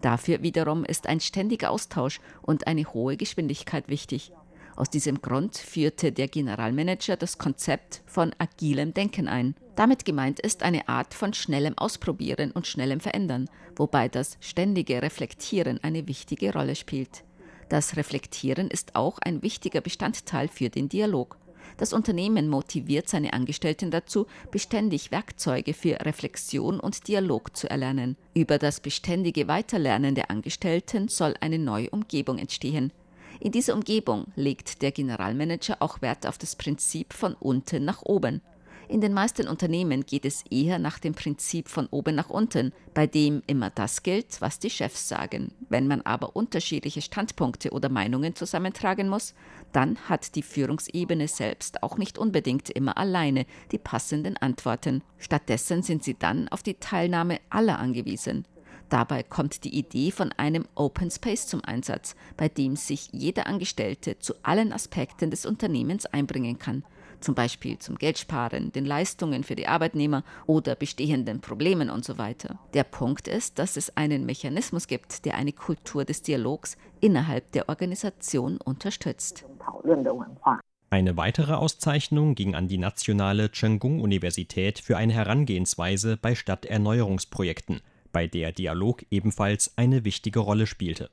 Dafür 0.00 0.42
wiederum 0.42 0.84
ist 0.84 1.06
ein 1.06 1.20
ständiger 1.20 1.70
Austausch 1.70 2.20
und 2.42 2.66
eine 2.66 2.84
hohe 2.84 3.16
Geschwindigkeit 3.16 3.88
wichtig. 3.88 4.32
Aus 4.76 4.90
diesem 4.90 5.22
Grund 5.22 5.56
führte 5.56 6.12
der 6.12 6.28
Generalmanager 6.28 7.16
das 7.16 7.38
Konzept 7.38 8.02
von 8.06 8.32
agilem 8.38 8.92
Denken 8.92 9.28
ein. 9.28 9.54
Damit 9.76 10.04
gemeint 10.04 10.40
ist 10.40 10.62
eine 10.62 10.88
Art 10.88 11.14
von 11.14 11.32
schnellem 11.32 11.78
Ausprobieren 11.78 12.50
und 12.50 12.66
schnellem 12.66 13.00
Verändern, 13.00 13.48
wobei 13.76 14.08
das 14.08 14.36
ständige 14.40 15.00
Reflektieren 15.02 15.82
eine 15.82 16.06
wichtige 16.06 16.52
Rolle 16.52 16.74
spielt. 16.74 17.24
Das 17.68 17.96
Reflektieren 17.96 18.68
ist 18.68 18.94
auch 18.94 19.18
ein 19.18 19.42
wichtiger 19.42 19.80
Bestandteil 19.80 20.48
für 20.48 20.70
den 20.70 20.88
Dialog. 20.88 21.38
Das 21.76 21.92
Unternehmen 21.92 22.48
motiviert 22.48 23.08
seine 23.08 23.32
Angestellten 23.32 23.90
dazu, 23.90 24.26
beständig 24.50 25.10
Werkzeuge 25.10 25.74
für 25.74 25.98
Reflexion 26.00 26.78
und 26.78 27.08
Dialog 27.08 27.56
zu 27.56 27.68
erlernen. 27.68 28.16
Über 28.32 28.58
das 28.58 28.80
beständige 28.80 29.48
Weiterlernen 29.48 30.14
der 30.14 30.30
Angestellten 30.30 31.08
soll 31.08 31.34
eine 31.40 31.58
neue 31.58 31.90
Umgebung 31.90 32.38
entstehen. 32.38 32.92
In 33.40 33.50
dieser 33.50 33.74
Umgebung 33.74 34.26
legt 34.36 34.82
der 34.82 34.92
Generalmanager 34.92 35.78
auch 35.80 36.00
Wert 36.00 36.26
auf 36.26 36.38
das 36.38 36.54
Prinzip 36.54 37.12
von 37.12 37.34
unten 37.34 37.84
nach 37.84 38.02
oben. 38.02 38.40
In 38.88 39.00
den 39.00 39.14
meisten 39.14 39.48
Unternehmen 39.48 40.04
geht 40.04 40.24
es 40.24 40.44
eher 40.50 40.78
nach 40.78 40.98
dem 40.98 41.14
Prinzip 41.14 41.68
von 41.68 41.86
oben 41.86 42.14
nach 42.14 42.28
unten, 42.28 42.72
bei 42.92 43.06
dem 43.06 43.42
immer 43.46 43.70
das 43.70 44.02
gilt, 44.02 44.40
was 44.40 44.58
die 44.58 44.70
Chefs 44.70 45.08
sagen. 45.08 45.52
Wenn 45.68 45.88
man 45.88 46.02
aber 46.02 46.36
unterschiedliche 46.36 47.00
Standpunkte 47.00 47.70
oder 47.70 47.88
Meinungen 47.88 48.34
zusammentragen 48.34 49.08
muss, 49.08 49.34
dann 49.72 49.96
hat 50.08 50.34
die 50.34 50.42
Führungsebene 50.42 51.28
selbst 51.28 51.82
auch 51.82 51.96
nicht 51.96 52.18
unbedingt 52.18 52.68
immer 52.70 52.98
alleine 52.98 53.46
die 53.72 53.78
passenden 53.78 54.36
Antworten. 54.36 55.02
Stattdessen 55.18 55.82
sind 55.82 56.04
sie 56.04 56.14
dann 56.18 56.48
auf 56.48 56.62
die 56.62 56.74
Teilnahme 56.74 57.40
aller 57.48 57.78
angewiesen. 57.78 58.44
Dabei 58.90 59.22
kommt 59.22 59.64
die 59.64 59.76
Idee 59.76 60.10
von 60.10 60.30
einem 60.32 60.66
Open 60.74 61.10
Space 61.10 61.46
zum 61.46 61.64
Einsatz, 61.64 62.14
bei 62.36 62.48
dem 62.48 62.76
sich 62.76 63.08
jeder 63.12 63.46
Angestellte 63.46 64.18
zu 64.18 64.34
allen 64.42 64.74
Aspekten 64.74 65.30
des 65.30 65.46
Unternehmens 65.46 66.04
einbringen 66.04 66.58
kann 66.58 66.84
zum 67.24 67.34
Beispiel 67.34 67.78
zum 67.78 67.96
Geldsparen, 67.96 68.70
den 68.70 68.84
Leistungen 68.84 69.42
für 69.42 69.56
die 69.56 69.66
Arbeitnehmer 69.66 70.22
oder 70.46 70.76
bestehenden 70.76 71.40
Problemen 71.40 71.90
und 71.90 72.04
so 72.04 72.18
weiter. 72.18 72.58
Der 72.74 72.84
Punkt 72.84 73.26
ist, 73.26 73.58
dass 73.58 73.76
es 73.76 73.96
einen 73.96 74.26
Mechanismus 74.26 74.86
gibt, 74.86 75.24
der 75.24 75.34
eine 75.34 75.52
Kultur 75.52 76.04
des 76.04 76.22
Dialogs 76.22 76.76
innerhalb 77.00 77.50
der 77.52 77.68
Organisation 77.68 78.58
unterstützt. 78.58 79.44
Eine 80.90 81.16
weitere 81.16 81.54
Auszeichnung 81.54 82.36
ging 82.36 82.54
an 82.54 82.68
die 82.68 82.78
nationale 82.78 83.50
Chenggung-Universität 83.50 84.78
für 84.78 84.96
eine 84.96 85.12
Herangehensweise 85.12 86.16
bei 86.16 86.36
Stadterneuerungsprojekten, 86.36 87.80
bei 88.12 88.28
der 88.28 88.52
Dialog 88.52 89.04
ebenfalls 89.10 89.72
eine 89.76 90.04
wichtige 90.04 90.38
Rolle 90.38 90.68
spielte. 90.68 91.10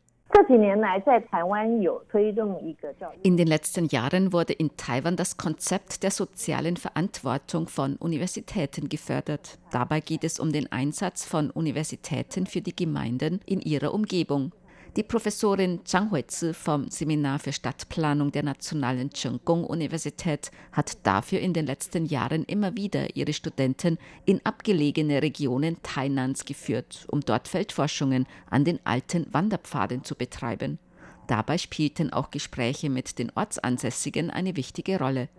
In 3.23 3.37
den 3.37 3.47
letzten 3.47 3.85
Jahren 3.85 4.33
wurde 4.33 4.53
in 4.53 4.77
Taiwan 4.77 5.15
das 5.15 5.37
Konzept 5.37 6.03
der 6.03 6.11
sozialen 6.11 6.77
Verantwortung 6.77 7.67
von 7.67 7.95
Universitäten 7.97 8.87
gefördert. 8.89 9.57
Dabei 9.71 9.99
geht 9.99 10.23
es 10.23 10.39
um 10.39 10.51
den 10.51 10.71
Einsatz 10.71 11.25
von 11.25 11.49
Universitäten 11.49 12.45
für 12.47 12.61
die 12.61 12.75
Gemeinden 12.75 13.41
in 13.45 13.59
ihrer 13.61 13.93
Umgebung. 13.93 14.51
Die 14.97 15.03
Professorin 15.03 15.85
Zhang 15.85 16.11
Huizi 16.11 16.53
vom 16.53 16.89
Seminar 16.89 17.39
für 17.39 17.53
Stadtplanung 17.53 18.33
der 18.33 18.43
Nationalen 18.43 19.09
Chengkung-Universität 19.09 20.51
hat 20.73 20.97
dafür 21.07 21.39
in 21.39 21.53
den 21.53 21.65
letzten 21.65 22.05
Jahren 22.05 22.43
immer 22.43 22.75
wieder 22.75 23.15
ihre 23.15 23.31
Studenten 23.31 23.97
in 24.25 24.45
abgelegene 24.45 25.21
Regionen 25.21 25.77
Tainans 25.81 26.43
geführt, 26.43 27.05
um 27.09 27.21
dort 27.21 27.47
Feldforschungen 27.47 28.27
an 28.49 28.65
den 28.65 28.81
alten 28.83 29.33
Wanderpfaden 29.33 30.03
zu 30.03 30.15
betreiben. 30.15 30.77
Dabei 31.25 31.57
spielten 31.57 32.11
auch 32.11 32.29
Gespräche 32.29 32.89
mit 32.89 33.17
den 33.17 33.31
Ortsansässigen 33.33 34.29
eine 34.29 34.57
wichtige 34.57 34.99
Rolle. 34.99 35.29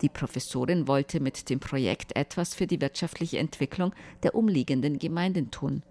Die 0.00 0.10
Professorin 0.10 0.86
wollte 0.86 1.18
mit 1.18 1.50
dem 1.50 1.58
Projekt 1.58 2.14
etwas 2.14 2.54
für 2.54 2.68
die 2.68 2.80
wirtschaftliche 2.80 3.40
Entwicklung 3.40 3.92
der 4.22 4.36
umliegenden 4.36 5.00
Gemeinden 5.00 5.50
tun. 5.50 5.82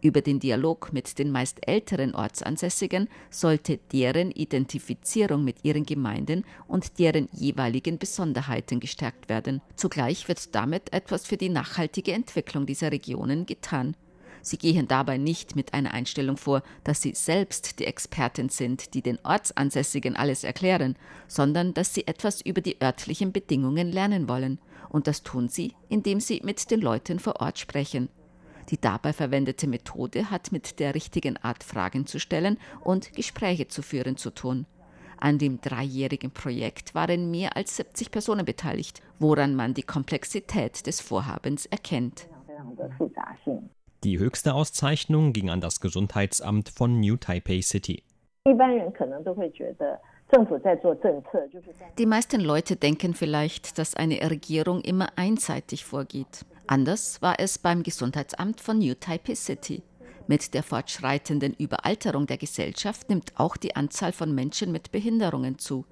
Über 0.00 0.20
den 0.20 0.38
Dialog 0.38 0.92
mit 0.92 1.18
den 1.18 1.32
meist 1.32 1.66
älteren 1.66 2.14
Ortsansässigen 2.14 3.08
sollte 3.30 3.80
deren 3.92 4.30
Identifizierung 4.30 5.42
mit 5.42 5.64
ihren 5.64 5.84
Gemeinden 5.84 6.44
und 6.68 7.00
deren 7.00 7.28
jeweiligen 7.32 7.98
Besonderheiten 7.98 8.78
gestärkt 8.78 9.28
werden. 9.28 9.60
Zugleich 9.74 10.28
wird 10.28 10.54
damit 10.54 10.92
etwas 10.92 11.26
für 11.26 11.36
die 11.36 11.48
nachhaltige 11.48 12.12
Entwicklung 12.12 12.64
dieser 12.64 12.92
Regionen 12.92 13.44
getan. 13.44 13.96
Sie 14.40 14.56
gehen 14.56 14.86
dabei 14.86 15.18
nicht 15.18 15.56
mit 15.56 15.74
einer 15.74 15.92
Einstellung 15.92 16.36
vor, 16.36 16.62
dass 16.84 17.02
sie 17.02 17.12
selbst 17.14 17.80
die 17.80 17.86
Experten 17.86 18.50
sind, 18.50 18.94
die 18.94 19.02
den 19.02 19.18
Ortsansässigen 19.24 20.14
alles 20.14 20.44
erklären, 20.44 20.94
sondern 21.26 21.74
dass 21.74 21.92
sie 21.92 22.06
etwas 22.06 22.40
über 22.40 22.60
die 22.60 22.80
örtlichen 22.80 23.32
Bedingungen 23.32 23.90
lernen 23.90 24.28
wollen. 24.28 24.60
Und 24.90 25.08
das 25.08 25.24
tun 25.24 25.48
sie, 25.48 25.74
indem 25.88 26.20
sie 26.20 26.40
mit 26.44 26.70
den 26.70 26.80
Leuten 26.80 27.18
vor 27.18 27.40
Ort 27.40 27.58
sprechen. 27.58 28.08
Die 28.70 28.80
dabei 28.80 29.12
verwendete 29.12 29.66
Methode 29.66 30.30
hat 30.30 30.52
mit 30.52 30.78
der 30.78 30.94
richtigen 30.94 31.36
Art 31.38 31.64
Fragen 31.64 32.06
zu 32.06 32.20
stellen 32.20 32.58
und 32.82 33.14
Gespräche 33.14 33.68
zu 33.68 33.82
führen 33.82 34.16
zu 34.16 34.30
tun. 34.30 34.66
An 35.20 35.38
dem 35.38 35.60
dreijährigen 35.60 36.30
Projekt 36.30 36.94
waren 36.94 37.30
mehr 37.30 37.56
als 37.56 37.76
70 37.76 38.10
Personen 38.10 38.44
beteiligt, 38.44 39.02
woran 39.18 39.54
man 39.54 39.74
die 39.74 39.82
Komplexität 39.82 40.86
des 40.86 41.00
Vorhabens 41.00 41.66
erkennt. 41.66 42.28
Die 44.04 44.18
höchste 44.18 44.54
Auszeichnung 44.54 45.32
ging 45.32 45.50
an 45.50 45.60
das 45.60 45.80
Gesundheitsamt 45.80 46.68
von 46.68 47.00
New 47.00 47.16
Taipei 47.16 47.60
City. 47.62 48.04
Die 51.98 52.06
meisten 52.06 52.40
Leute 52.40 52.76
denken 52.76 53.14
vielleicht, 53.14 53.78
dass 53.78 53.96
eine 53.96 54.30
Regierung 54.30 54.82
immer 54.82 55.08
einseitig 55.16 55.84
vorgeht. 55.84 56.44
Anders 56.70 57.22
war 57.22 57.40
es 57.40 57.56
beim 57.56 57.82
Gesundheitsamt 57.82 58.60
von 58.60 58.78
New 58.78 58.92
Taipei 58.92 59.34
City. 59.34 59.82
Mit 60.26 60.52
der 60.52 60.62
fortschreitenden 60.62 61.54
Überalterung 61.54 62.26
der 62.26 62.36
Gesellschaft 62.36 63.08
nimmt 63.08 63.32
auch 63.36 63.56
die 63.56 63.74
Anzahl 63.74 64.12
von 64.12 64.34
Menschen 64.34 64.70
mit 64.70 64.92
Behinderungen 64.92 65.58
zu. 65.58 65.86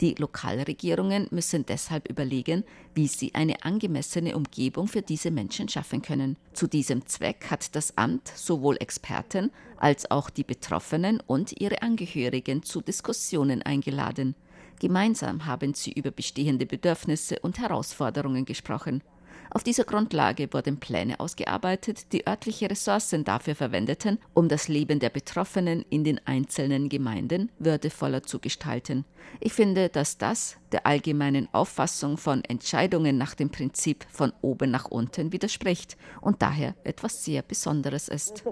Die 0.00 0.14
Lokalregierungen 0.14 1.28
müssen 1.30 1.66
deshalb 1.66 2.08
überlegen, 2.08 2.64
wie 2.94 3.06
sie 3.06 3.34
eine 3.34 3.64
angemessene 3.64 4.34
Umgebung 4.34 4.88
für 4.88 5.02
diese 5.02 5.30
Menschen 5.30 5.68
schaffen 5.68 6.00
können. 6.00 6.38
Zu 6.54 6.68
diesem 6.68 7.04
Zweck 7.06 7.50
hat 7.50 7.76
das 7.76 7.98
Amt 7.98 8.26
sowohl 8.28 8.78
Experten 8.80 9.50
als 9.76 10.10
auch 10.10 10.30
die 10.30 10.44
Betroffenen 10.44 11.20
und 11.26 11.60
ihre 11.60 11.82
Angehörigen 11.82 12.62
zu 12.62 12.80
Diskussionen 12.80 13.60
eingeladen. 13.60 14.34
Gemeinsam 14.80 15.44
haben 15.44 15.74
sie 15.74 15.92
über 15.92 16.10
bestehende 16.10 16.64
Bedürfnisse 16.64 17.38
und 17.40 17.58
Herausforderungen 17.58 18.46
gesprochen. 18.46 19.02
Auf 19.50 19.62
dieser 19.62 19.84
Grundlage 19.84 20.52
wurden 20.52 20.80
Pläne 20.80 21.20
ausgearbeitet, 21.20 22.12
die 22.12 22.26
örtliche 22.26 22.70
Ressourcen 22.70 23.24
dafür 23.24 23.54
verwendeten, 23.54 24.18
um 24.32 24.48
das 24.48 24.68
Leben 24.68 24.98
der 24.98 25.10
Betroffenen 25.10 25.84
in 25.90 26.04
den 26.04 26.20
einzelnen 26.26 26.88
Gemeinden 26.88 27.50
würdevoller 27.58 28.22
zu 28.22 28.40
gestalten. 28.40 29.04
Ich 29.40 29.52
finde, 29.52 29.88
dass 29.88 30.18
das 30.18 30.56
der 30.72 30.86
allgemeinen 30.86 31.48
Auffassung 31.52 32.16
von 32.16 32.42
Entscheidungen 32.44 33.16
nach 33.16 33.34
dem 33.34 33.50
Prinzip 33.50 34.06
von 34.10 34.32
oben 34.42 34.70
nach 34.70 34.86
unten 34.86 35.32
widerspricht 35.32 35.96
und 36.20 36.42
daher 36.42 36.74
etwas 36.84 37.24
sehr 37.24 37.42
Besonderes 37.42 38.08
ist. 38.08 38.44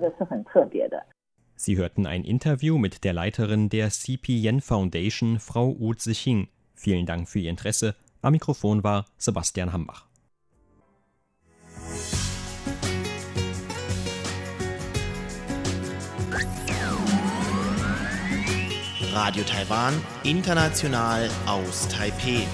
Sie 1.55 1.77
hörten 1.77 2.07
ein 2.07 2.25
Interview 2.25 2.79
mit 2.79 3.05
der 3.05 3.13
Leiterin 3.13 3.69
der 3.69 3.91
CP 3.91 4.33
Yen 4.33 4.61
Foundation, 4.61 5.39
Frau 5.39 5.79
Wu 5.79 5.95
Zixing. 5.95 6.49
Vielen 6.75 7.07
Dank 7.07 7.29
für 7.29 7.39
Ihr 7.39 7.51
Interesse. 7.51 7.95
Am 8.21 8.33
Mikrofon 8.33 8.83
war 8.83 9.07
Sebastian 9.17 9.73
Hambach. 9.73 10.12
Radio 19.13 19.45
Taiwan, 19.45 19.93
international 20.23 21.29
aus 21.45 21.87
Taipeh. 21.89 22.47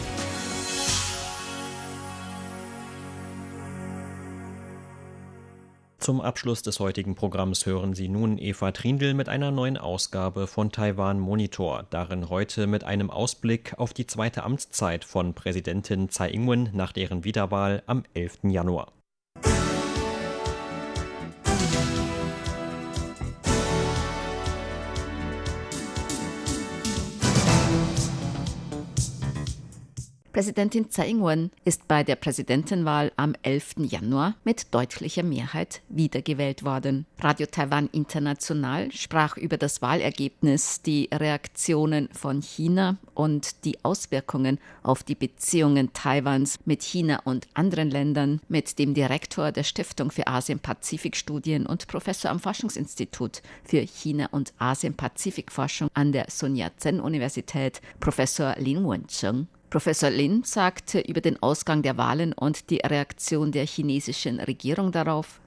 Zum 5.98 6.20
Abschluss 6.20 6.62
des 6.62 6.80
heutigen 6.80 7.14
Programms 7.14 7.64
hören 7.64 7.94
Sie 7.94 8.08
nun 8.08 8.38
Eva 8.38 8.72
Trindl 8.72 9.14
mit 9.14 9.28
einer 9.28 9.52
neuen 9.52 9.76
Ausgabe 9.76 10.48
von 10.48 10.72
Taiwan 10.72 11.20
Monitor. 11.20 11.86
Darin 11.90 12.28
heute 12.28 12.66
mit 12.66 12.82
einem 12.82 13.08
Ausblick 13.10 13.74
auf 13.78 13.94
die 13.94 14.08
zweite 14.08 14.42
Amtszeit 14.42 15.04
von 15.04 15.34
Präsidentin 15.34 16.08
Tsai 16.08 16.30
Ing-wen 16.30 16.70
nach 16.72 16.90
deren 16.92 17.22
Wiederwahl 17.22 17.84
am 17.86 18.02
11. 18.14 18.38
Januar. 18.42 18.97
Präsidentin 30.38 30.88
Tsai 30.88 31.08
Ing-wen 31.08 31.50
ist 31.64 31.88
bei 31.88 32.04
der 32.04 32.14
Präsidentenwahl 32.14 33.10
am 33.16 33.34
11. 33.42 33.74
Januar 33.78 34.36
mit 34.44 34.72
deutlicher 34.72 35.24
Mehrheit 35.24 35.82
wiedergewählt 35.88 36.62
worden. 36.62 37.06
Radio 37.18 37.48
Taiwan 37.50 37.88
International 37.90 38.92
sprach 38.92 39.36
über 39.36 39.56
das 39.56 39.82
Wahlergebnis, 39.82 40.80
die 40.82 41.08
Reaktionen 41.12 42.08
von 42.12 42.40
China 42.40 42.98
und 43.14 43.64
die 43.64 43.84
Auswirkungen 43.84 44.60
auf 44.84 45.02
die 45.02 45.16
Beziehungen 45.16 45.92
Taiwans 45.92 46.60
mit 46.66 46.84
China 46.84 47.20
und 47.24 47.48
anderen 47.54 47.90
Ländern 47.90 48.40
mit 48.48 48.78
dem 48.78 48.94
Direktor 48.94 49.50
der 49.50 49.64
Stiftung 49.64 50.12
für 50.12 50.28
Asien-Pazifik-Studien 50.28 51.66
und 51.66 51.88
Professor 51.88 52.30
am 52.30 52.38
Forschungsinstitut 52.38 53.42
für 53.64 53.80
China- 53.80 54.28
und 54.30 54.52
Asien-Pazifik-Forschung 54.58 55.88
an 55.94 56.12
der 56.12 56.26
Sun 56.30 56.54
Yat-sen-Universität, 56.54 57.80
Professor 57.98 58.54
Lin 58.56 58.88
Wencheng. 58.88 59.48
Professor 59.70 60.08
Lin 60.08 60.44
sagte 60.44 61.00
über 61.00 61.20
den 61.20 61.42
Ausgang 61.42 61.82
der 61.82 61.98
Wahlen 61.98 62.32
und 62.32 62.70
die 62.70 62.78
Reaktion 62.78 63.52
der 63.52 63.66
chinesischen 63.66 64.40
Regierung 64.40 64.92
darauf. 64.92 65.40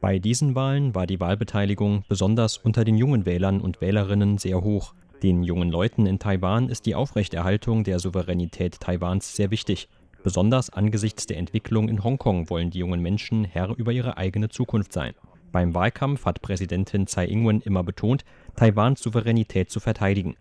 Bei 0.00 0.18
diesen 0.18 0.54
Wahlen 0.56 0.94
war 0.96 1.06
die 1.06 1.20
Wahlbeteiligung 1.20 2.04
besonders 2.08 2.58
unter 2.58 2.84
den 2.84 2.96
jungen 2.96 3.24
Wählern 3.24 3.60
und 3.60 3.80
Wählerinnen 3.80 4.38
sehr 4.38 4.62
hoch. 4.62 4.94
Den 5.22 5.44
jungen 5.44 5.70
Leuten 5.70 6.06
in 6.06 6.18
Taiwan 6.18 6.68
ist 6.68 6.86
die 6.86 6.96
Aufrechterhaltung 6.96 7.84
der 7.84 8.00
Souveränität 8.00 8.80
Taiwans 8.80 9.36
sehr 9.36 9.52
wichtig. 9.52 9.88
Besonders 10.24 10.70
angesichts 10.70 11.26
der 11.26 11.38
Entwicklung 11.38 11.88
in 11.88 12.02
Hongkong 12.02 12.50
wollen 12.50 12.70
die 12.70 12.80
jungen 12.80 13.00
Menschen 13.00 13.44
Herr 13.44 13.72
über 13.78 13.92
ihre 13.92 14.16
eigene 14.16 14.48
Zukunft 14.48 14.92
sein. 14.92 15.14
Beim 15.52 15.72
Wahlkampf 15.72 16.26
hat 16.26 16.42
Präsidentin 16.42 17.06
Tsai 17.06 17.26
Ing-wen 17.26 17.60
immer 17.60 17.84
betont, 17.84 18.24
Taiwans 18.56 19.00
Souveränität 19.00 19.70
zu 19.70 19.78
verteidigen. 19.78 20.36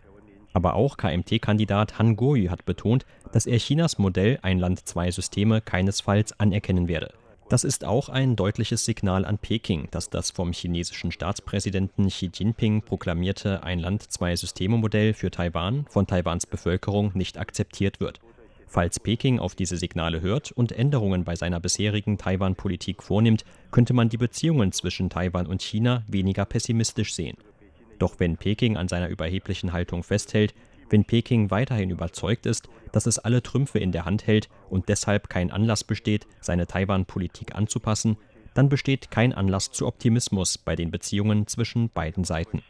Aber 0.55 0.75
auch 0.75 0.95
KMT-Kandidat 0.95 1.99
Han 1.99 2.15
Kuo-yu 2.15 2.49
hat 2.49 2.63
betont, 2.63 3.05
dass 3.33 3.45
er 3.45 3.57
Chinas 3.57 3.97
Modell 3.97 4.39
Ein 4.41 4.57
Land, 4.57 4.87
zwei 4.87 5.11
Systeme 5.11 5.59
keinesfalls 5.59 6.39
anerkennen 6.39 6.87
werde. 6.87 7.13
Das 7.49 7.65
ist 7.65 7.83
auch 7.83 8.07
ein 8.07 8.37
deutliches 8.37 8.85
Signal 8.85 9.25
an 9.25 9.37
Peking, 9.37 9.89
dass 9.91 10.09
das 10.09 10.31
vom 10.31 10.53
chinesischen 10.53 11.11
Staatspräsidenten 11.11 12.07
Xi 12.07 12.31
Jinping 12.33 12.83
proklamierte 12.83 13.63
Ein 13.63 13.79
Land, 13.79 14.09
zwei 14.09 14.33
Systeme 14.37 14.77
Modell 14.77 15.13
für 15.13 15.29
Taiwan 15.29 15.87
von 15.89 16.07
Taiwans 16.07 16.45
Bevölkerung 16.47 17.11
nicht 17.15 17.37
akzeptiert 17.37 17.99
wird. 17.99 18.21
Falls 18.65 19.01
Peking 19.01 19.39
auf 19.39 19.55
diese 19.55 19.75
Signale 19.75 20.21
hört 20.21 20.53
und 20.53 20.71
Änderungen 20.71 21.25
bei 21.25 21.35
seiner 21.35 21.59
bisherigen 21.59 22.17
Taiwan-Politik 22.17 23.03
vornimmt, 23.03 23.43
könnte 23.71 23.93
man 23.93 24.07
die 24.07 24.17
Beziehungen 24.17 24.71
zwischen 24.71 25.09
Taiwan 25.09 25.47
und 25.47 25.61
China 25.61 26.03
weniger 26.07 26.45
pessimistisch 26.45 27.13
sehen. 27.13 27.35
Doch 27.99 28.19
wenn 28.19 28.37
Peking 28.37 28.77
an 28.77 28.87
seiner 28.87 29.09
überheblichen 29.09 29.73
Haltung 29.73 30.03
festhält, 30.03 30.53
wenn 30.89 31.05
Peking 31.05 31.49
weiterhin 31.51 31.89
überzeugt 31.89 32.45
ist, 32.45 32.69
dass 32.91 33.05
es 33.05 33.19
alle 33.19 33.41
Trümpfe 33.41 33.79
in 33.79 33.91
der 33.91 34.05
Hand 34.05 34.27
hält 34.27 34.49
und 34.69 34.89
deshalb 34.89 35.29
kein 35.29 35.51
Anlass 35.51 35.83
besteht, 35.83 36.27
seine 36.41 36.67
Taiwan-Politik 36.67 37.55
anzupassen, 37.55 38.17
dann 38.53 38.69
besteht 38.69 39.11
kein 39.11 39.33
Anlass 39.33 39.71
zu 39.71 39.85
Optimismus 39.85 40.57
bei 40.57 40.75
den 40.75 40.91
Beziehungen 40.91 41.47
zwischen 41.47 41.89
beiden 41.89 42.23
Seiten. 42.23 42.63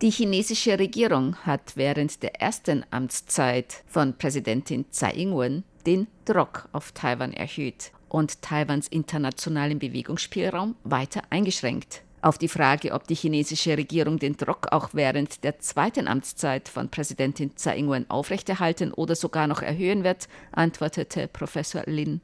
Die 0.00 0.10
chinesische 0.10 0.78
Regierung 0.78 1.36
hat 1.44 1.76
während 1.76 2.22
der 2.24 2.40
ersten 2.40 2.84
Amtszeit 2.90 3.84
von 3.86 4.18
Präsidentin 4.18 4.90
Tsai 4.90 5.12
Ing-wen 5.12 5.62
den 5.86 6.08
Druck 6.24 6.68
auf 6.72 6.90
Taiwan 6.90 7.32
erhöht 7.32 7.92
und 8.08 8.42
Taiwans 8.42 8.88
internationalen 8.88 9.78
Bewegungsspielraum 9.78 10.74
weiter 10.82 11.22
eingeschränkt. 11.30 12.02
Auf 12.24 12.38
die 12.38 12.46
Frage, 12.46 12.92
ob 12.92 13.08
die 13.08 13.16
chinesische 13.16 13.76
Regierung 13.76 14.16
den 14.16 14.36
Druck 14.36 14.68
auch 14.70 14.90
während 14.92 15.42
der 15.42 15.58
zweiten 15.58 16.06
Amtszeit 16.06 16.68
von 16.68 16.88
Präsidentin 16.88 17.56
Tsai 17.56 17.78
Ing-wen 17.78 18.08
aufrechterhalten 18.08 18.92
oder 18.92 19.16
sogar 19.16 19.48
noch 19.48 19.60
erhöhen 19.60 20.04
wird, 20.04 20.28
antwortete 20.52 21.26
Professor 21.26 21.82
Lin. 21.86 22.20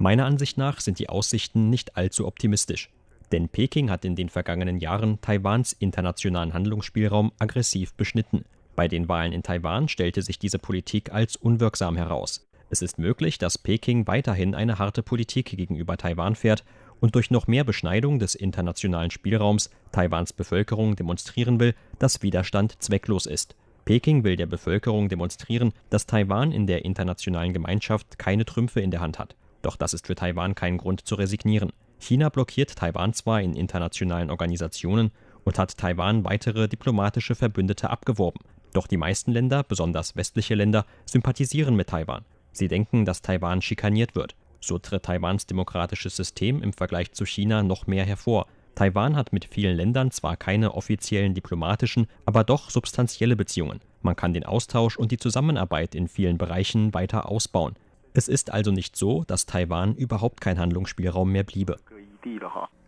Meiner 0.00 0.26
Ansicht 0.26 0.58
nach 0.58 0.80
sind 0.80 0.98
die 0.98 1.08
Aussichten 1.08 1.70
nicht 1.70 1.96
allzu 1.96 2.26
optimistisch. 2.26 2.90
Denn 3.30 3.48
Peking 3.48 3.90
hat 3.90 4.04
in 4.04 4.16
den 4.16 4.28
vergangenen 4.28 4.78
Jahren 4.78 5.20
Taiwans 5.20 5.72
internationalen 5.72 6.54
Handlungsspielraum 6.54 7.30
aggressiv 7.38 7.94
beschnitten. 7.94 8.44
Bei 8.74 8.88
den 8.88 9.08
Wahlen 9.08 9.32
in 9.32 9.44
Taiwan 9.44 9.88
stellte 9.88 10.22
sich 10.22 10.40
diese 10.40 10.58
Politik 10.58 11.12
als 11.12 11.36
unwirksam 11.36 11.96
heraus. 11.96 12.44
Es 12.70 12.82
ist 12.82 12.98
möglich, 12.98 13.38
dass 13.38 13.56
Peking 13.56 14.08
weiterhin 14.08 14.56
eine 14.56 14.80
harte 14.80 15.04
Politik 15.04 15.56
gegenüber 15.56 15.96
Taiwan 15.96 16.34
fährt 16.34 16.64
und 17.02 17.16
durch 17.16 17.32
noch 17.32 17.48
mehr 17.48 17.64
Beschneidung 17.64 18.20
des 18.20 18.36
internationalen 18.36 19.10
Spielraums 19.10 19.70
Taiwans 19.90 20.32
Bevölkerung 20.32 20.94
demonstrieren 20.94 21.58
will, 21.58 21.74
dass 21.98 22.22
Widerstand 22.22 22.80
zwecklos 22.80 23.26
ist. 23.26 23.56
Peking 23.84 24.22
will 24.22 24.36
der 24.36 24.46
Bevölkerung 24.46 25.08
demonstrieren, 25.08 25.72
dass 25.90 26.06
Taiwan 26.06 26.52
in 26.52 26.68
der 26.68 26.84
internationalen 26.84 27.52
Gemeinschaft 27.52 28.20
keine 28.20 28.44
Trümpfe 28.44 28.80
in 28.80 28.92
der 28.92 29.00
Hand 29.00 29.18
hat. 29.18 29.34
Doch 29.62 29.74
das 29.74 29.94
ist 29.94 30.06
für 30.06 30.14
Taiwan 30.14 30.54
kein 30.54 30.78
Grund 30.78 31.04
zu 31.04 31.16
resignieren. 31.16 31.72
China 31.98 32.28
blockiert 32.28 32.76
Taiwan 32.76 33.12
zwar 33.14 33.42
in 33.42 33.56
internationalen 33.56 34.30
Organisationen 34.30 35.10
und 35.42 35.58
hat 35.58 35.76
Taiwan 35.76 36.24
weitere 36.24 36.68
diplomatische 36.68 37.34
Verbündete 37.34 37.90
abgeworben. 37.90 38.40
Doch 38.74 38.86
die 38.86 38.96
meisten 38.96 39.32
Länder, 39.32 39.64
besonders 39.64 40.14
westliche 40.14 40.54
Länder, 40.54 40.86
sympathisieren 41.04 41.74
mit 41.74 41.88
Taiwan. 41.88 42.24
Sie 42.52 42.68
denken, 42.68 43.04
dass 43.04 43.22
Taiwan 43.22 43.60
schikaniert 43.60 44.14
wird. 44.14 44.36
So 44.62 44.78
tritt 44.78 45.02
Taiwans 45.02 45.46
demokratisches 45.46 46.16
System 46.16 46.62
im 46.62 46.72
Vergleich 46.72 47.12
zu 47.12 47.26
China 47.26 47.62
noch 47.62 47.86
mehr 47.88 48.04
hervor. 48.04 48.46
Taiwan 48.76 49.16
hat 49.16 49.32
mit 49.32 49.44
vielen 49.44 49.76
Ländern 49.76 50.12
zwar 50.12 50.36
keine 50.36 50.74
offiziellen 50.74 51.34
diplomatischen, 51.34 52.06
aber 52.24 52.44
doch 52.44 52.70
substanzielle 52.70 53.36
Beziehungen. 53.36 53.80
Man 54.00 54.16
kann 54.16 54.32
den 54.32 54.46
Austausch 54.46 54.96
und 54.96 55.10
die 55.10 55.18
Zusammenarbeit 55.18 55.94
in 55.94 56.08
vielen 56.08 56.38
Bereichen 56.38 56.94
weiter 56.94 57.28
ausbauen. 57.28 57.74
Es 58.14 58.28
ist 58.28 58.52
also 58.52 58.70
nicht 58.70 58.96
so, 58.96 59.24
dass 59.24 59.46
Taiwan 59.46 59.94
überhaupt 59.96 60.40
kein 60.40 60.58
Handlungsspielraum 60.58 61.32
mehr 61.32 61.44
bliebe. 61.44 61.76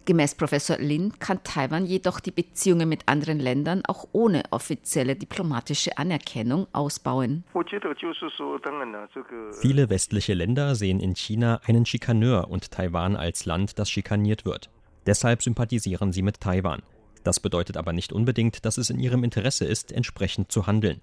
Gemäß 0.06 0.34
Professor 0.34 0.76
Lin 0.76 1.18
kann 1.18 1.42
Taiwan 1.44 1.86
jedoch 1.86 2.20
die 2.20 2.30
Beziehungen 2.30 2.88
mit 2.88 3.08
anderen 3.08 3.38
Ländern 3.38 3.82
auch 3.86 4.06
ohne 4.12 4.42
offizielle 4.50 5.16
diplomatische 5.16 5.96
Anerkennung 5.96 6.66
ausbauen. 6.72 7.44
Viele 9.60 9.90
westliche 9.90 10.34
Länder 10.34 10.74
sehen 10.74 11.00
in 11.00 11.14
China 11.16 11.60
einen 11.64 11.86
Schikaneur 11.86 12.50
und 12.50 12.70
Taiwan 12.70 13.16
als 13.16 13.46
Land, 13.46 13.78
das 13.78 13.90
schikaniert 13.90 14.44
wird. 14.44 14.68
Deshalb 15.06 15.42
sympathisieren 15.42 16.12
sie 16.12 16.22
mit 16.22 16.40
Taiwan. 16.40 16.82
Das 17.22 17.40
bedeutet 17.40 17.78
aber 17.78 17.94
nicht 17.94 18.12
unbedingt, 18.12 18.66
dass 18.66 18.76
es 18.76 18.90
in 18.90 18.98
ihrem 18.98 19.24
Interesse 19.24 19.64
ist, 19.64 19.90
entsprechend 19.90 20.52
zu 20.52 20.66
handeln. 20.66 21.00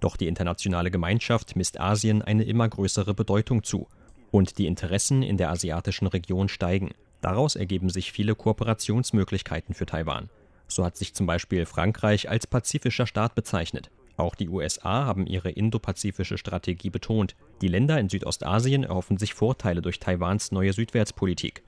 Doch 0.00 0.16
die 0.16 0.26
internationale 0.26 0.90
Gemeinschaft 0.90 1.54
misst 1.54 1.78
Asien 1.78 2.22
eine 2.22 2.42
immer 2.42 2.68
größere 2.68 3.14
Bedeutung 3.14 3.62
zu. 3.62 3.86
Und 4.32 4.58
die 4.58 4.66
Interessen 4.66 5.22
in 5.22 5.36
der 5.36 5.50
asiatischen 5.50 6.08
Region 6.08 6.48
steigen. 6.48 6.90
Daraus 7.20 7.56
ergeben 7.56 7.90
sich 7.90 8.12
viele 8.12 8.34
Kooperationsmöglichkeiten 8.34 9.74
für 9.74 9.86
Taiwan. 9.86 10.30
So 10.68 10.84
hat 10.84 10.96
sich 10.96 11.14
zum 11.14 11.26
Beispiel 11.26 11.66
Frankreich 11.66 12.28
als 12.30 12.46
pazifischer 12.46 13.06
Staat 13.06 13.34
bezeichnet. 13.34 13.90
Auch 14.16 14.34
die 14.34 14.48
USA 14.48 15.06
haben 15.06 15.26
ihre 15.26 15.50
indopazifische 15.50 16.38
Strategie 16.38 16.90
betont. 16.90 17.34
Die 17.62 17.68
Länder 17.68 17.98
in 17.98 18.08
Südostasien 18.08 18.84
erhoffen 18.84 19.16
sich 19.16 19.34
Vorteile 19.34 19.82
durch 19.82 19.98
Taiwans 19.98 20.52
neue 20.52 20.72
Südwärtspolitik. 20.72 21.62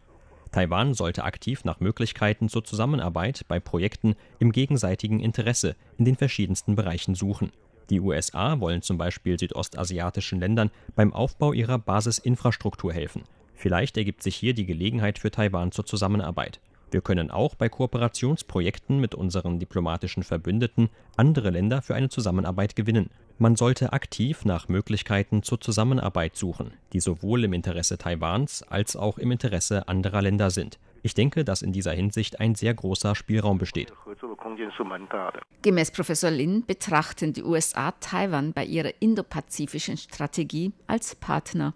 Taiwan 0.53 0.93
sollte 0.93 1.25
aktiv 1.25 1.65
nach 1.65 1.81
Möglichkeiten 1.81 2.51
zur 2.51 2.63
Zusammenarbeit 2.63 3.47
bei 3.49 3.59
Projekten 3.59 4.15
im 4.39 4.53
gegenseitigen 4.53 5.19
Interesse 5.19 5.77
in 5.97 6.05
den 6.05 6.17
verschiedensten 6.17 6.77
Bereichen 6.77 7.15
suchen. 7.15 7.53
Die 7.89 8.01
USA 8.01 8.61
wollen 8.61 8.83
zum 8.83 8.99
Beispiel 8.99 9.39
südostasiatischen 9.39 10.39
Ländern 10.39 10.71
beim 10.95 11.13
Aufbau 11.15 11.55
ihrer 11.55 11.79
Basisinfrastruktur 11.79 12.93
helfen. 12.93 13.23
Vielleicht 13.63 13.97
ergibt 13.97 14.25
sich 14.25 14.35
hier 14.35 14.55
die 14.55 14.67
Gelegenheit 14.67 15.21
für 15.21 15.31
Taiwan 15.31 15.71
zur 15.71 15.87
Zusammenarbeit. 15.87 16.59
Wir 16.91 17.01
können 17.01 17.31
auch 17.31 17.55
bei 17.55 17.69
Kooperationsprojekten 17.69 18.99
mit 18.99 19.15
unseren 19.15 19.61
diplomatischen 19.61 20.25
Verbündeten 20.25 20.91
andere 21.17 21.51
Länder 21.51 21.81
für 21.81 21.95
eine 21.95 22.09
Zusammenarbeit 22.09 22.75
gewinnen. 22.75 23.11
Man 23.39 23.55
sollte 23.55 23.93
aktiv 23.93 24.45
nach 24.45 24.67
Möglichkeiten 24.67 25.45
zur 25.45 25.61
Zusammenarbeit 25.61 26.35
suchen, 26.35 26.73
die 26.93 26.99
sowohl 26.99 27.45
im 27.45 27.53
Interesse 27.53 27.99
Taiwans 27.99 28.65
als 28.65 28.97
auch 28.97 29.17
im 29.17 29.31
Interesse 29.31 29.87
anderer 29.87 30.23
Länder 30.23 30.51
sind. 30.51 30.81
Ich 31.05 31.15
denke, 31.15 31.45
dass 31.45 31.63
in 31.63 31.73
dieser 31.73 31.93
Hinsicht 31.93 32.41
ein 32.41 32.57
sehr 32.57 32.75
großer 32.75 33.15
Spielraum 33.15 33.59
besteht. 33.59 33.93
Gemäß 35.63 35.93
Professor 35.93 36.31
Lin 36.33 36.65
betrachten 36.67 37.33
die 37.33 37.45
USA 37.45 37.93
Taiwan 37.93 38.53
bei 38.53 38.65
ihrer 38.65 38.91
indopazifischen 38.99 39.97
Strategie 39.97 40.73
als 40.89 41.15
Partner. 41.15 41.75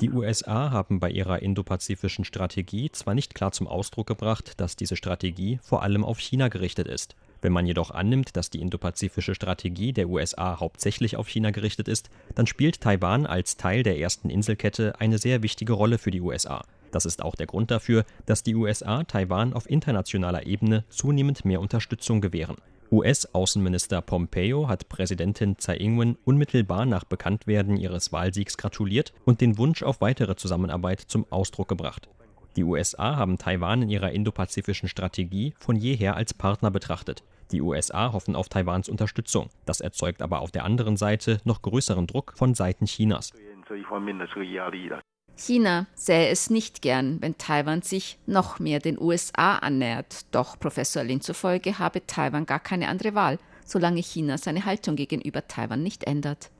Die 0.00 0.10
USA 0.10 0.70
haben 0.72 0.98
bei 0.98 1.10
ihrer 1.10 1.42
indopazifischen 1.42 2.24
Strategie 2.24 2.90
zwar 2.90 3.14
nicht 3.14 3.34
klar 3.34 3.52
zum 3.52 3.68
Ausdruck 3.68 4.08
gebracht, 4.08 4.60
dass 4.60 4.74
diese 4.74 4.96
Strategie 4.96 5.60
vor 5.62 5.82
allem 5.82 6.04
auf 6.04 6.18
China 6.18 6.48
gerichtet 6.48 6.88
ist. 6.88 7.14
Wenn 7.40 7.52
man 7.52 7.66
jedoch 7.66 7.90
annimmt, 7.92 8.36
dass 8.36 8.50
die 8.50 8.60
indopazifische 8.60 9.34
Strategie 9.34 9.92
der 9.92 10.08
USA 10.08 10.58
hauptsächlich 10.58 11.16
auf 11.16 11.28
China 11.28 11.50
gerichtet 11.50 11.86
ist, 11.86 12.10
dann 12.34 12.46
spielt 12.46 12.80
Taiwan 12.80 13.26
als 13.26 13.56
Teil 13.56 13.82
der 13.82 13.98
ersten 13.98 14.28
Inselkette 14.28 14.94
eine 14.98 15.18
sehr 15.18 15.42
wichtige 15.42 15.74
Rolle 15.74 15.98
für 15.98 16.10
die 16.10 16.20
USA. 16.20 16.64
Das 16.90 17.06
ist 17.06 17.22
auch 17.22 17.34
der 17.34 17.46
Grund 17.46 17.70
dafür, 17.70 18.04
dass 18.26 18.42
die 18.42 18.54
USA 18.54 19.04
Taiwan 19.04 19.52
auf 19.52 19.68
internationaler 19.68 20.46
Ebene 20.46 20.84
zunehmend 20.88 21.44
mehr 21.44 21.60
Unterstützung 21.60 22.20
gewähren. 22.20 22.56
US-Außenminister 22.90 24.02
Pompeo 24.02 24.68
hat 24.68 24.88
Präsidentin 24.88 25.58
Tsai 25.58 25.76
Ing-wen 25.76 26.16
unmittelbar 26.24 26.86
nach 26.86 27.04
Bekanntwerden 27.04 27.76
ihres 27.76 28.12
Wahlsiegs 28.12 28.56
gratuliert 28.56 29.12
und 29.24 29.40
den 29.40 29.58
Wunsch 29.58 29.82
auf 29.82 30.00
weitere 30.00 30.36
Zusammenarbeit 30.36 31.00
zum 31.00 31.26
Ausdruck 31.30 31.68
gebracht. 31.68 32.08
Die 32.56 32.62
USA 32.62 33.16
haben 33.16 33.36
Taiwan 33.36 33.82
in 33.82 33.90
ihrer 33.90 34.12
indopazifischen 34.12 34.88
Strategie 34.88 35.54
von 35.58 35.74
jeher 35.74 36.14
als 36.14 36.34
Partner 36.34 36.70
betrachtet. 36.70 37.24
Die 37.50 37.60
USA 37.60 38.12
hoffen 38.12 38.36
auf 38.36 38.48
Taiwans 38.48 38.88
Unterstützung. 38.88 39.50
Das 39.66 39.80
erzeugt 39.80 40.22
aber 40.22 40.40
auf 40.40 40.52
der 40.52 40.64
anderen 40.64 40.96
Seite 40.96 41.40
noch 41.44 41.62
größeren 41.62 42.06
Druck 42.06 42.34
von 42.36 42.54
Seiten 42.54 42.86
Chinas. 42.86 43.32
China 45.36 45.86
sähe 45.94 46.28
es 46.28 46.48
nicht 46.48 46.80
gern, 46.80 47.20
wenn 47.20 47.36
Taiwan 47.38 47.82
sich 47.82 48.18
noch 48.26 48.58
mehr 48.60 48.78
den 48.78 49.00
USA 49.00 49.56
annähert. 49.56 50.26
Doch 50.32 50.58
Professor 50.58 51.02
Lin 51.02 51.20
zufolge 51.20 51.78
habe 51.78 52.06
Taiwan 52.06 52.46
gar 52.46 52.60
keine 52.60 52.88
andere 52.88 53.14
Wahl, 53.14 53.38
solange 53.64 54.00
China 54.00 54.38
seine 54.38 54.64
Haltung 54.64 54.96
gegenüber 54.96 55.46
Taiwan 55.46 55.82
nicht 55.82 56.04
ändert. 56.04 56.50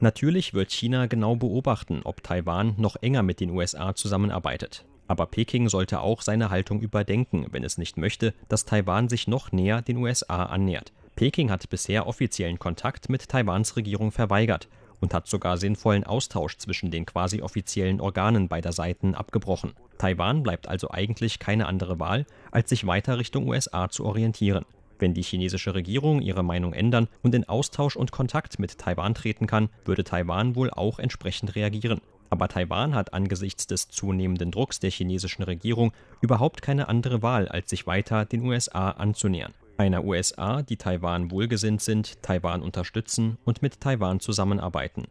Natürlich 0.00 0.54
wird 0.54 0.72
China 0.72 1.06
genau 1.06 1.36
beobachten, 1.36 2.00
ob 2.04 2.22
Taiwan 2.22 2.74
noch 2.78 2.96
enger 2.96 3.22
mit 3.22 3.40
den 3.40 3.50
USA 3.50 3.94
zusammenarbeitet. 3.94 4.84
Aber 5.06 5.26
Peking 5.26 5.68
sollte 5.68 6.00
auch 6.00 6.22
seine 6.22 6.50
Haltung 6.50 6.80
überdenken, 6.80 7.46
wenn 7.50 7.62
es 7.62 7.78
nicht 7.78 7.96
möchte, 7.96 8.34
dass 8.48 8.64
Taiwan 8.64 9.08
sich 9.08 9.28
noch 9.28 9.52
näher 9.52 9.82
den 9.82 9.98
USA 9.98 10.46
annähert. 10.46 10.92
Peking 11.14 11.50
hat 11.50 11.70
bisher 11.70 12.06
offiziellen 12.06 12.58
Kontakt 12.58 13.08
mit 13.08 13.28
Taiwans 13.28 13.76
Regierung 13.76 14.10
verweigert 14.10 14.68
und 15.00 15.14
hat 15.14 15.26
sogar 15.26 15.56
sinnvollen 15.56 16.04
Austausch 16.04 16.56
zwischen 16.56 16.90
den 16.90 17.06
quasi 17.06 17.42
offiziellen 17.42 18.00
Organen 18.00 18.48
beider 18.48 18.72
Seiten 18.72 19.14
abgebrochen. 19.14 19.74
Taiwan 19.98 20.42
bleibt 20.42 20.68
also 20.68 20.90
eigentlich 20.90 21.38
keine 21.38 21.66
andere 21.66 21.98
Wahl, 21.98 22.26
als 22.50 22.68
sich 22.68 22.86
weiter 22.86 23.18
Richtung 23.18 23.48
USA 23.48 23.88
zu 23.88 24.04
orientieren. 24.04 24.64
Wenn 24.98 25.14
die 25.14 25.22
chinesische 25.22 25.74
Regierung 25.74 26.22
ihre 26.22 26.42
Meinung 26.42 26.72
ändern 26.72 27.08
und 27.22 27.34
in 27.34 27.48
Austausch 27.48 27.96
und 27.96 28.12
Kontakt 28.12 28.58
mit 28.58 28.78
Taiwan 28.78 29.14
treten 29.14 29.46
kann, 29.46 29.68
würde 29.84 30.04
Taiwan 30.04 30.56
wohl 30.56 30.70
auch 30.70 30.98
entsprechend 30.98 31.54
reagieren. 31.54 32.00
Aber 32.30 32.48
Taiwan 32.48 32.94
hat 32.94 33.14
angesichts 33.14 33.66
des 33.66 33.88
zunehmenden 33.88 34.50
Drucks 34.50 34.80
der 34.80 34.90
chinesischen 34.90 35.42
Regierung 35.42 35.92
überhaupt 36.20 36.62
keine 36.62 36.88
andere 36.88 37.22
Wahl, 37.22 37.48
als 37.48 37.70
sich 37.70 37.86
weiter 37.86 38.24
den 38.24 38.42
USA 38.42 38.90
anzunähern. 38.90 39.54
Einer 39.78 40.04
USA, 40.04 40.62
die 40.62 40.78
Taiwan 40.78 41.30
wohlgesinnt 41.30 41.82
sind, 41.82 42.22
Taiwan 42.22 42.62
unterstützen 42.62 43.36
und 43.44 43.60
mit 43.60 43.78
Taiwan 43.78 44.20
zusammenarbeiten. 44.20 45.04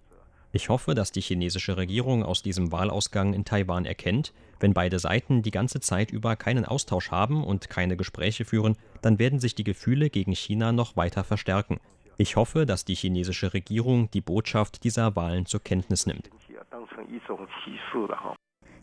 Ich 0.54 0.69
hoffe, 0.69 0.95
dass 0.95 1.12
die 1.12 1.21
chinesische 1.21 1.78
Regierung 1.78 2.23
aus 2.23 2.41
diesem 2.41 2.71
Wahlausgang 2.71 3.34
in 3.34 3.45
Taiwan 3.45 3.86
erkennt, 3.86 4.34
wenn 4.60 4.73
beide 4.73 4.97
Seiten 4.97 5.43
die 5.43 5.51
ganze 5.51 5.82
Zeit 5.82 6.10
über 6.10 6.36
keinen 6.36 6.65
Austausch 6.65 7.12
haben 7.12 7.43
und 7.43 7.69
keine 7.69 7.95
Gespräche 7.95 8.43
führen, 8.43 8.75
dann 9.04 9.19
werden 9.19 9.39
sich 9.39 9.54
die 9.54 9.63
Gefühle 9.63 10.10
gegen 10.10 10.34
China 10.34 10.71
noch 10.71 10.97
weiter 10.97 11.23
verstärken. 11.23 11.80
Ich 12.17 12.36
hoffe, 12.36 12.65
dass 12.65 12.86
die 12.86 12.95
chinesische 12.95 13.54
Regierung 13.54 14.10
die 14.12 14.21
Botschaft 14.21 14.84
dieser 14.84 15.15
Wahlen 15.15 15.45
zur 15.45 15.62
Kenntnis 15.62 16.08
nimmt. 16.08 16.32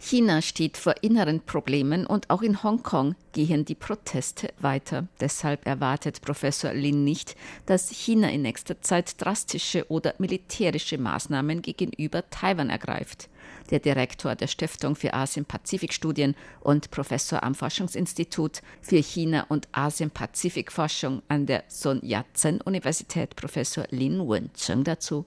China 0.04 0.42
steht 0.42 0.76
vor 0.76 0.96
inneren 1.00 1.40
Problemen 1.40 2.06
und 2.06 2.28
auch 2.28 2.42
in 2.42 2.64
Hongkong 2.64 3.14
gehen 3.32 3.64
die 3.64 3.76
Proteste 3.76 4.48
weiter. 4.58 5.06
Deshalb 5.20 5.64
erwartet 5.64 6.22
Professor 6.22 6.74
Lin 6.74 7.04
nicht, 7.04 7.36
dass 7.66 7.88
China 7.88 8.28
in 8.28 8.42
nächster 8.42 8.82
Zeit 8.82 9.22
drastische 9.22 9.88
oder 9.88 10.14
militärische 10.18 10.98
Maßnahmen 10.98 11.62
gegenüber 11.62 12.28
Taiwan 12.30 12.68
ergreift. 12.68 13.28
Der 13.70 13.78
Direktor 13.78 14.34
der 14.34 14.48
Stiftung 14.48 14.96
für 14.96 15.14
Asien-Pazifik-Studien 15.14 16.34
und 16.60 16.90
Professor 16.90 17.44
am 17.44 17.54
Forschungsinstitut 17.54 18.60
für 18.80 18.98
China- 18.98 19.46
und 19.48 19.68
Asien-Pazifik-Forschung 19.70 21.22
an 21.28 21.46
der 21.46 21.62
Sun 21.68 22.00
Yat-sen-Universität, 22.02 23.36
Professor 23.36 23.84
Lin 23.90 24.18
Wencheng, 24.28 24.82
dazu. 24.82 25.24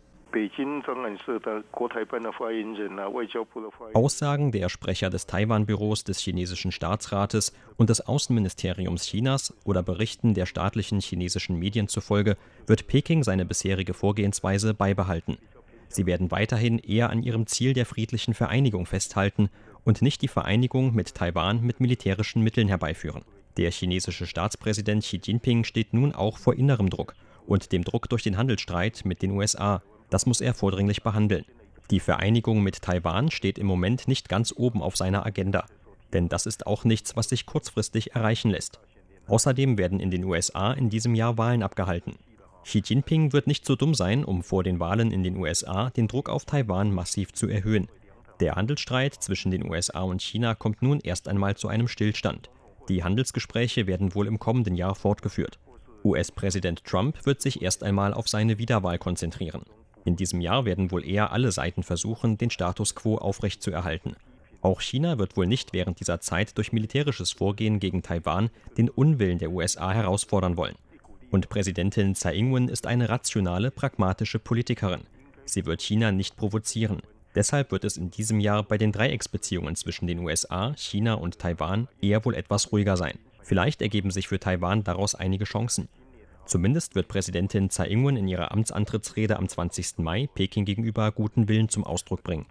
Aussagen 3.93 4.51
der 4.51 4.67
Sprecher 4.67 5.09
des 5.09 5.27
Taiwan-Büros 5.27 6.03
des 6.03 6.19
chinesischen 6.19 6.73
Staatsrates 6.73 7.53
und 7.77 7.89
des 7.89 8.01
Außenministeriums 8.01 9.05
Chinas 9.05 9.53
oder 9.63 9.81
Berichten 9.81 10.33
der 10.33 10.45
staatlichen 10.45 10.99
chinesischen 10.99 11.57
Medien 11.57 11.87
zufolge 11.87 12.35
wird 12.67 12.87
Peking 12.87 13.23
seine 13.23 13.45
bisherige 13.45 13.93
Vorgehensweise 13.93 14.73
beibehalten. 14.73 15.37
Sie 15.87 16.05
werden 16.05 16.31
weiterhin 16.31 16.79
eher 16.79 17.11
an 17.11 17.23
ihrem 17.23 17.47
Ziel 17.47 17.71
der 17.71 17.85
friedlichen 17.85 18.33
Vereinigung 18.33 18.85
festhalten 18.85 19.49
und 19.85 20.01
nicht 20.01 20.21
die 20.21 20.27
Vereinigung 20.27 20.93
mit 20.93 21.15
Taiwan 21.15 21.61
mit 21.61 21.79
militärischen 21.79 22.41
Mitteln 22.41 22.67
herbeiführen. 22.67 23.23
Der 23.55 23.71
chinesische 23.71 24.25
Staatspräsident 24.25 25.03
Xi 25.03 25.21
Jinping 25.23 25.63
steht 25.63 25.93
nun 25.93 26.13
auch 26.13 26.37
vor 26.37 26.55
innerem 26.55 26.89
Druck 26.89 27.15
und 27.47 27.71
dem 27.71 27.85
Druck 27.85 28.09
durch 28.09 28.23
den 28.23 28.37
Handelsstreit 28.37 29.03
mit 29.05 29.21
den 29.21 29.31
USA, 29.31 29.81
das 30.09 30.25
muss 30.25 30.41
er 30.41 30.53
vordringlich 30.53 31.03
behandeln. 31.03 31.45
Die 31.91 31.99
Vereinigung 31.99 32.63
mit 32.63 32.81
Taiwan 32.81 33.29
steht 33.29 33.59
im 33.59 33.67
Moment 33.67 34.07
nicht 34.07 34.27
ganz 34.29 34.53
oben 34.55 34.81
auf 34.81 34.95
seiner 34.95 35.25
Agenda. 35.25 35.65
Denn 36.13 36.29
das 36.29 36.45
ist 36.45 36.65
auch 36.65 36.83
nichts, 36.83 37.15
was 37.15 37.29
sich 37.29 37.45
kurzfristig 37.45 38.15
erreichen 38.15 38.49
lässt. 38.49 38.79
Außerdem 39.27 39.77
werden 39.77 39.99
in 39.99 40.11
den 40.11 40.23
USA 40.23 40.73
in 40.73 40.89
diesem 40.89 41.15
Jahr 41.15 41.37
Wahlen 41.37 41.63
abgehalten. 41.63 42.15
Xi 42.63 42.81
Jinping 42.83 43.33
wird 43.33 43.45
nicht 43.45 43.65
so 43.65 43.75
dumm 43.75 43.93
sein, 43.93 44.25
um 44.25 44.41
vor 44.41 44.63
den 44.63 44.79
Wahlen 44.79 45.11
in 45.11 45.21
den 45.21 45.37
USA 45.37 45.91
den 45.91 46.07
Druck 46.07 46.29
auf 46.29 46.45
Taiwan 46.45 46.91
massiv 46.91 47.31
zu 47.33 47.47
erhöhen. 47.47 47.87
Der 48.39 48.55
Handelsstreit 48.55 49.13
zwischen 49.13 49.51
den 49.51 49.69
USA 49.69 50.01
und 50.01 50.21
China 50.21 50.55
kommt 50.55 50.81
nun 50.81 50.99
erst 50.99 51.27
einmal 51.27 51.55
zu 51.55 51.67
einem 51.67 51.87
Stillstand. 51.87 52.49
Die 52.89 53.03
Handelsgespräche 53.03 53.87
werden 53.87 54.15
wohl 54.15 54.27
im 54.27 54.39
kommenden 54.39 54.75
Jahr 54.75 54.95
fortgeführt. 54.95 55.59
US-Präsident 56.03 56.83
Trump 56.83 57.25
wird 57.25 57.41
sich 57.41 57.61
erst 57.61 57.83
einmal 57.83 58.13
auf 58.13 58.27
seine 58.27 58.57
Wiederwahl 58.57 58.97
konzentrieren. 58.97 59.63
In 60.05 60.15
diesem 60.15 60.39
Jahr 60.39 60.65
werden 60.65 60.91
wohl 60.91 61.05
eher 61.05 61.31
alle 61.31 61.51
Seiten 61.51 61.83
versuchen, 61.83 62.37
den 62.37 62.51
Status 62.51 62.95
quo 62.95 63.17
aufrechtzuerhalten. 63.17 64.15
Auch 64.61 64.79
China 64.79 65.17
wird 65.17 65.35
wohl 65.35 65.47
nicht 65.47 65.73
während 65.73 65.99
dieser 65.99 66.21
Zeit 66.21 66.57
durch 66.57 66.71
militärisches 66.71 67.31
Vorgehen 67.31 67.79
gegen 67.79 68.03
Taiwan 68.03 68.49
den 68.77 68.89
Unwillen 68.89 69.39
der 69.39 69.51
USA 69.51 69.91
herausfordern 69.91 70.57
wollen. 70.57 70.75
Und 71.31 71.49
Präsidentin 71.49 72.15
Tsai 72.15 72.35
Ing-wen 72.35 72.69
ist 72.69 72.87
eine 72.87 73.09
rationale, 73.09 73.71
pragmatische 73.71 74.39
Politikerin. 74.39 75.01
Sie 75.45 75.65
wird 75.65 75.81
China 75.81 76.11
nicht 76.11 76.37
provozieren. 76.37 77.01
Deshalb 77.33 77.71
wird 77.71 77.83
es 77.83 77.97
in 77.97 78.11
diesem 78.11 78.39
Jahr 78.39 78.63
bei 78.63 78.77
den 78.77 78.91
Dreiecksbeziehungen 78.91 79.75
zwischen 79.75 80.07
den 80.07 80.19
USA, 80.19 80.73
China 80.77 81.15
und 81.15 81.39
Taiwan 81.39 81.87
eher 82.01 82.23
wohl 82.23 82.35
etwas 82.35 82.71
ruhiger 82.71 82.95
sein. 82.95 83.19
Vielleicht 83.41 83.81
ergeben 83.81 84.11
sich 84.11 84.27
für 84.27 84.39
Taiwan 84.39 84.83
daraus 84.83 85.13
einige 85.13 85.45
Chancen. 85.45 85.89
Zumindest 86.45 86.93
wird 86.95 87.07
Präsidentin 87.07 87.69
Tsai 87.69 87.87
Ing-wen 87.87 88.17
in 88.17 88.27
ihrer 88.27 88.51
Amtsantrittsrede 88.51 89.37
am 89.37 89.47
20. 89.47 89.97
Mai 89.97 90.29
Peking 90.33 90.65
gegenüber 90.65 91.11
guten 91.11 91.47
Willen 91.49 91.69
zum 91.69 91.83
Ausdruck 91.83 92.23
bringen. 92.23 92.45